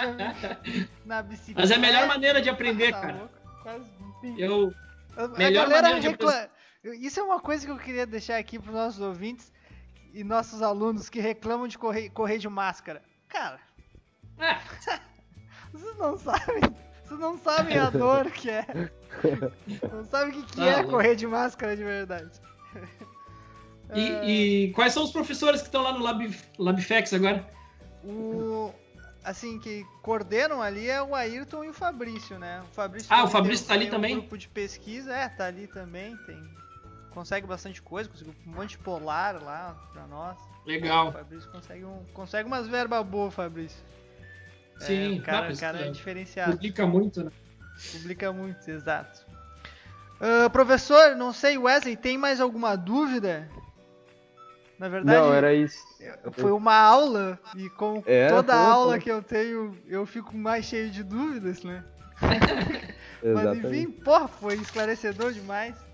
[1.06, 1.62] Na bicicleta.
[1.62, 3.18] Mas é a melhor maneira de aprender, tá cara.
[3.20, 3.34] Louco,
[3.64, 3.90] quase,
[4.38, 4.74] eu.
[5.16, 6.50] A, melhor a galera maneira recla...
[6.84, 9.52] Isso é uma coisa que eu queria deixar aqui para os nossos ouvintes
[10.18, 13.04] e nossos alunos que reclamam de correr, correr de máscara.
[13.30, 13.60] Cara,
[14.40, 14.58] é.
[15.72, 16.62] vocês não sabem.
[17.06, 18.66] Vocês não sabem a dor que é.
[19.94, 22.32] Não sabem o que, que ah, é correr de máscara de verdade.
[23.94, 24.30] E, é...
[24.30, 27.48] e, quais são os professores que estão lá no Lab, LabFex agora?
[28.04, 28.74] O,
[29.24, 32.62] assim, que coordenam ali é o Ayrton e o Fabrício, né?
[32.70, 34.16] O Fabrício ah, o Fabrício tá ali também?
[34.16, 36.38] Um grupo de pesquisa, é, tá ali também, tem
[37.18, 40.38] consegue bastante coisa, conseguiu um monte de polar lá pra nós.
[40.68, 41.08] Legal.
[41.08, 43.84] O Fabrício consegue, um, consegue umas verbas boas, Fabrício.
[44.78, 46.52] Sim, é, o cara, não, cara é diferenciado.
[46.52, 47.32] Publica muito, né?
[47.92, 49.26] Publica muito, exato.
[50.22, 53.50] Uh, professor, não sei, Wesley, tem mais alguma dúvida?
[54.78, 55.84] Na verdade, não, era isso.
[56.34, 59.02] Foi uma aula e com é, toda foi, aula foi.
[59.02, 61.84] que eu tenho, eu fico mais cheio de dúvidas, né?
[63.34, 65.87] Mas enfim, porra, foi esclarecedor demais.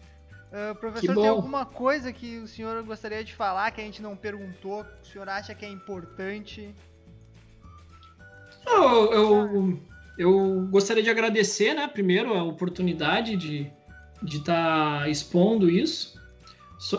[0.54, 4.16] Uh, professor, tem alguma coisa que o senhor gostaria de falar que a gente não
[4.16, 6.76] perguntou, que o senhor acha que é importante?
[8.68, 9.80] Eu, eu,
[10.16, 13.72] eu gostaria de agradecer, né, primeiro, a oportunidade de
[14.24, 16.22] estar tá expondo isso.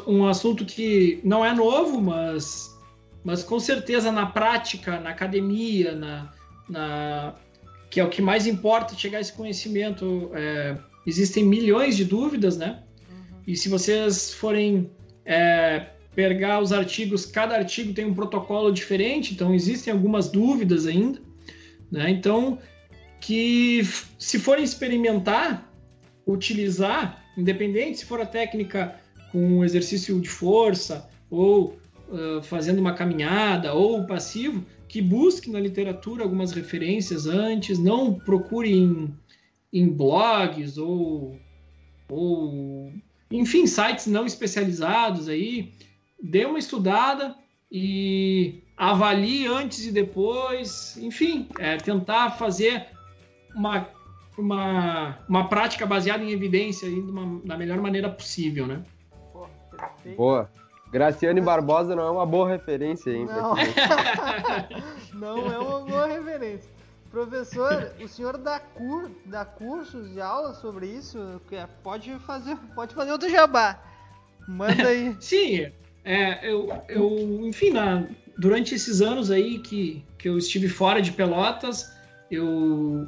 [0.05, 2.75] Um assunto que não é novo, mas
[3.23, 6.33] mas com certeza na prática, na academia, na,
[6.69, 7.35] na
[7.89, 10.77] que é o que mais importa chegar a esse conhecimento, é,
[11.07, 12.83] existem milhões de dúvidas, né?
[13.47, 14.91] E se vocês forem
[15.25, 21.21] é, pegar os artigos, cada artigo tem um protocolo diferente, então existem algumas dúvidas ainda,
[21.91, 22.11] né?
[22.11, 22.59] Então,
[23.21, 23.83] que
[24.19, 25.71] se forem experimentar,
[26.27, 28.99] utilizar, independente se for a técnica
[29.33, 31.77] com um exercício de força ou
[32.09, 38.73] uh, fazendo uma caminhada ou passivo, que busque na literatura algumas referências antes, não procure
[38.73, 39.13] em,
[39.73, 41.37] em blogs ou,
[42.09, 42.93] ou,
[43.39, 45.73] enfim, sites não especializados aí,
[46.23, 47.35] dê uma estudada
[47.71, 52.87] e avalie antes e depois, enfim, é, tentar fazer
[53.55, 53.89] uma,
[54.39, 58.83] uma, uma prática baseada em evidência aí, uma, da melhor maneira possível, né?
[60.17, 60.49] Boa.
[60.93, 63.27] Graciane Barbosa não é uma boa referência, hein?
[63.27, 63.55] Não,
[65.13, 66.71] não é uma boa referência.
[67.15, 71.41] Professor, o senhor dá, cur, dá cursos de aula sobre isso?
[71.81, 73.81] Pode fazer, pode fazer outro jabá.
[74.49, 75.17] Manda aí.
[75.23, 75.71] Sim,
[76.05, 81.13] é, eu, eu, enfim, na, durante esses anos aí que, que eu estive fora de
[81.13, 81.93] Pelotas,
[82.29, 83.07] eu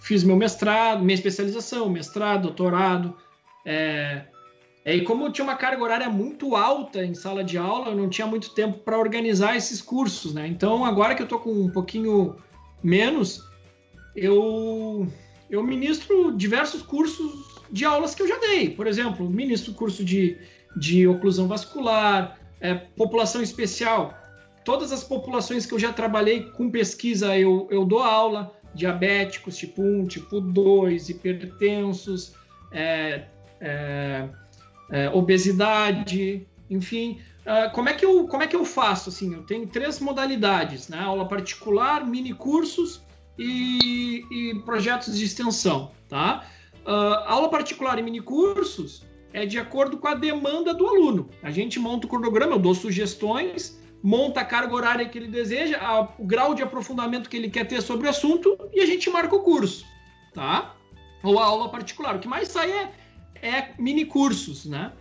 [0.00, 3.16] fiz meu mestrado, minha especialização, mestrado, doutorado,
[3.66, 4.26] é,
[4.84, 7.96] é, e como eu tinha uma carga horária muito alta em sala de aula, eu
[7.96, 10.46] não tinha muito tempo para organizar esses cursos, né?
[10.46, 12.36] Então, agora que eu estou com um pouquinho
[12.82, 13.44] menos,
[14.14, 15.06] eu,
[15.48, 18.70] eu ministro diversos cursos de aulas que eu já dei.
[18.70, 20.38] Por exemplo, ministro curso de,
[20.76, 24.16] de oclusão vascular, é, população especial.
[24.64, 28.54] Todas as populações que eu já trabalhei com pesquisa, eu, eu dou aula.
[28.72, 32.34] Diabéticos tipo 1, tipo 2, hipertensos,
[32.70, 33.24] é,
[33.60, 34.28] é,
[34.90, 37.18] é, obesidade, enfim.
[37.40, 39.08] Uh, como, é que eu, como é que eu faço?
[39.08, 40.98] Assim, eu tenho três modalidades, né?
[40.98, 43.02] Aula particular, mini cursos
[43.38, 46.44] e, e projetos de extensão, tá?
[46.84, 51.30] Uh, aula particular e mini cursos é de acordo com a demanda do aluno.
[51.42, 55.78] A gente monta o cronograma, eu dou sugestões, monta a carga horária que ele deseja,
[55.78, 59.08] a, o grau de aprofundamento que ele quer ter sobre o assunto e a gente
[59.08, 59.86] marca o curso,
[60.34, 60.74] tá?
[61.22, 62.16] Ou a aula particular.
[62.16, 62.92] O que mais sai é
[63.42, 64.92] é mini cursos, né?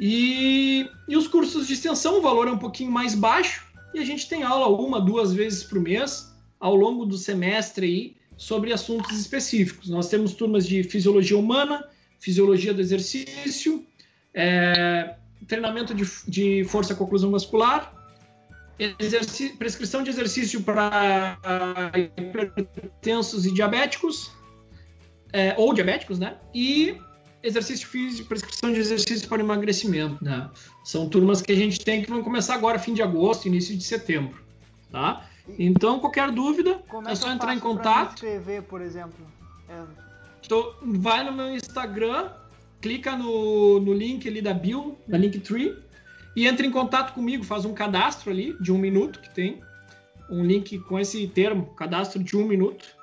[0.00, 4.04] E, e os cursos de extensão, o valor é um pouquinho mais baixo e a
[4.04, 9.18] gente tem aula uma, duas vezes por mês ao longo do semestre aí sobre assuntos
[9.18, 9.88] específicos.
[9.88, 11.84] Nós temos turmas de fisiologia humana,
[12.20, 13.84] fisiologia do exercício,
[14.32, 17.92] é, treinamento de, de força com oclusão muscular,
[19.58, 21.36] prescrição de exercício para
[22.16, 24.30] hipertensos e diabéticos,
[25.32, 26.36] é, ou diabéticos, né?
[26.54, 26.96] E
[27.42, 30.22] exercício físico, prescrição de exercício para emagrecimento.
[30.22, 30.48] Né?
[30.84, 33.84] São turmas que a gente tem que vão começar agora, fim de agosto, início de
[33.84, 34.38] setembro.
[34.90, 35.26] Tá?
[35.58, 38.14] Então, qualquer dúvida, é, é só entrar em contato.
[38.14, 39.26] escrever, por exemplo.
[39.68, 39.82] É.
[40.44, 42.30] Então, vai no meu Instagram,
[42.80, 45.76] clica no, no link ali da bio, da Linktree,
[46.36, 49.60] e entra em contato comigo, faz um cadastro ali de um minuto que tem.
[50.30, 52.97] Um link com esse termo, cadastro de um minuto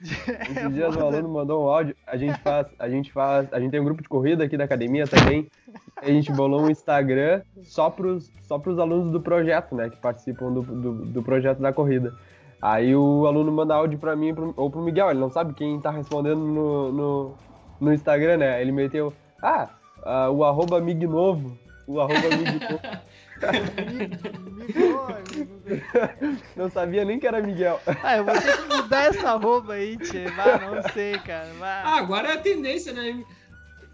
[0.00, 3.58] Esses é dias o aluno mandou um áudio, a gente faz, a gente faz, a
[3.58, 5.48] gente tem um grupo de corrida aqui da academia também,
[5.96, 10.52] a gente bolou um Instagram só pros, só pros alunos do projeto, né, que participam
[10.52, 12.14] do, do, do projeto da corrida.
[12.60, 15.90] Aí o aluno manda áudio pra mim ou pro Miguel, ele não sabe quem tá
[15.90, 17.34] respondendo no, no,
[17.80, 18.60] no Instagram, né?
[18.60, 21.56] Ele meteu, ah, uh, o arroba Mig Novo,
[21.86, 22.80] o arroba Mig Novo.
[26.56, 27.80] Não sabia nem que era Miguel.
[28.02, 30.24] Ah, eu vou ter que mudar essa roupa aí, tchê.
[30.26, 31.48] Não sei, cara.
[31.60, 33.22] Ah, agora é a tendência, né?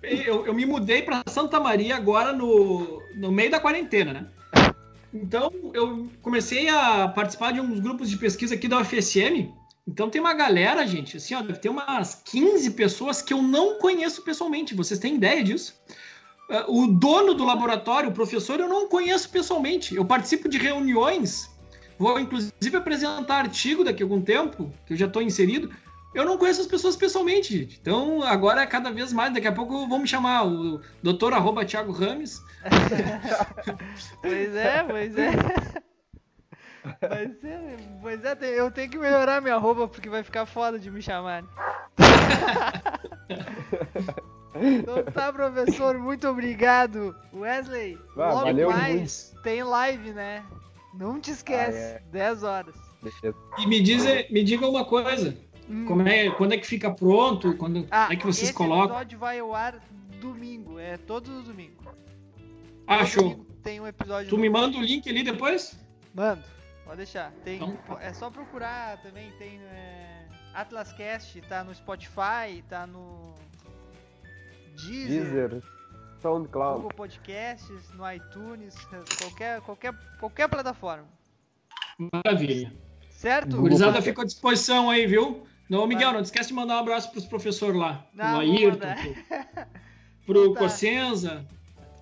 [0.03, 4.27] Eu, eu me mudei para Santa Maria agora no, no meio da quarentena, né?
[5.15, 9.53] Então, eu comecei a participar de uns grupos de pesquisa aqui da UFSM.
[9.87, 13.79] Então, tem uma galera, gente, assim, ó, deve ter umas 15 pessoas que eu não
[13.79, 14.75] conheço pessoalmente.
[14.75, 15.81] Vocês têm ideia disso?
[16.51, 19.95] Uh, o dono do laboratório, o professor, eu não conheço pessoalmente.
[19.95, 21.49] Eu participo de reuniões,
[21.97, 25.71] vou inclusive apresentar artigo daqui a algum tempo, que eu já estou inserido.
[26.15, 27.79] Eu não conheço as pessoas pessoalmente, gente.
[27.81, 29.35] Então, agora é cada vez mais.
[29.35, 32.41] Daqui a pouco vão me chamar o doutor arroba Thiago Rames.
[34.23, 35.31] pois é, pois é.
[37.01, 40.91] Pois é, pois é, eu tenho que melhorar minha roupa porque vai ficar foda de
[40.91, 41.49] me chamarem.
[44.57, 47.13] Então tá, professor, muito obrigado.
[47.33, 50.45] Wesley, Ah, logo valeu mais tem live, né?
[50.95, 52.03] Não te esquece, Ah, é.
[52.13, 52.77] 10 horas.
[53.59, 55.37] E me, diz, me diga uma coisa.
[55.69, 55.87] Hum.
[55.87, 57.57] Como é, quando é que fica pronto?
[57.57, 58.87] Quando Ah, é que vocês esse colocam?
[58.97, 59.81] episódio vai ao ar
[60.21, 61.85] domingo, é todos os domingos.
[62.87, 63.23] Ah, Todo show.
[63.31, 65.79] domingo Tem um episódio Tu me manda o link ali depois?
[66.15, 66.43] Mando,
[66.85, 67.33] pode deixar.
[67.45, 67.79] Tem, Então.
[68.01, 73.35] é só procurar também, tem é, Atlascast, tá no Spotify, tá no
[74.77, 75.63] Deezer, Deezer,
[76.21, 76.75] SoundCloud.
[76.83, 78.75] Google Podcasts, no iTunes,
[79.19, 81.07] qualquer, qualquer, qualquer plataforma.
[82.13, 82.73] Maravilha.
[83.11, 83.57] Certo?
[83.57, 85.47] Gurizada, fica à disposição aí, viu?
[85.69, 86.15] Não, Miguel, Vai.
[86.15, 88.07] não esquece de mandar um abraço pros professores lá.
[88.15, 88.89] Não, pro Ayrton,
[90.27, 90.61] pro, pro Tá.
[90.61, 91.47] Cossenza.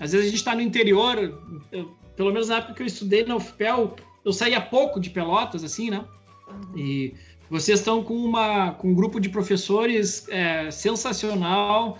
[0.00, 1.40] Às vezes a gente tá no interior.
[1.70, 5.64] eu- pelo menos na época que eu estudei na UFPEL, eu saía pouco de Pelotas,
[5.64, 6.04] assim, né?
[6.76, 7.14] E
[7.48, 11.98] vocês estão com, uma, com um grupo de professores é, sensacional,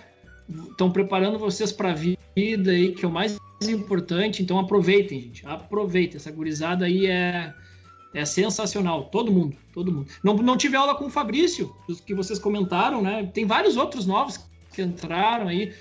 [0.69, 4.43] estão preparando vocês para a vida aí, que é o mais importante.
[4.43, 5.45] Então aproveitem, gente.
[5.47, 6.17] Aproveitem.
[6.17, 7.53] Essa gurizada aí é,
[8.13, 9.05] é sensacional.
[9.05, 10.11] Todo mundo, todo mundo.
[10.23, 13.29] Não, não tive aula com o Fabrício, que vocês comentaram, né?
[13.33, 14.37] Tem vários outros novos
[14.73, 15.73] que entraram aí,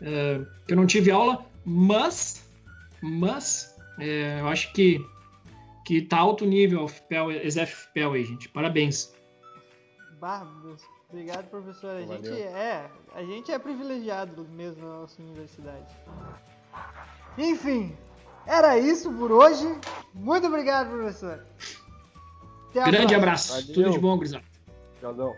[0.00, 2.48] é, que eu não tive aula, mas,
[3.02, 5.04] mas é, eu acho que
[5.84, 8.48] que tá alto nível a FPEL, Exef FPEL aí, gente.
[8.48, 9.12] Parabéns.
[10.62, 10.82] Deus.
[11.08, 11.90] Obrigado, professor.
[11.90, 12.22] A Valeu.
[12.22, 15.92] gente é, a gente é privilegiado mesmo na nossa universidade.
[17.36, 17.96] Enfim,
[18.46, 19.66] era isso por hoje.
[20.14, 21.44] Muito obrigado, professor.
[22.70, 23.52] Até Grande abraço.
[23.52, 23.74] Valeu.
[23.74, 24.44] Tudo de bom, gurizada.
[24.98, 25.34] Tchauzão.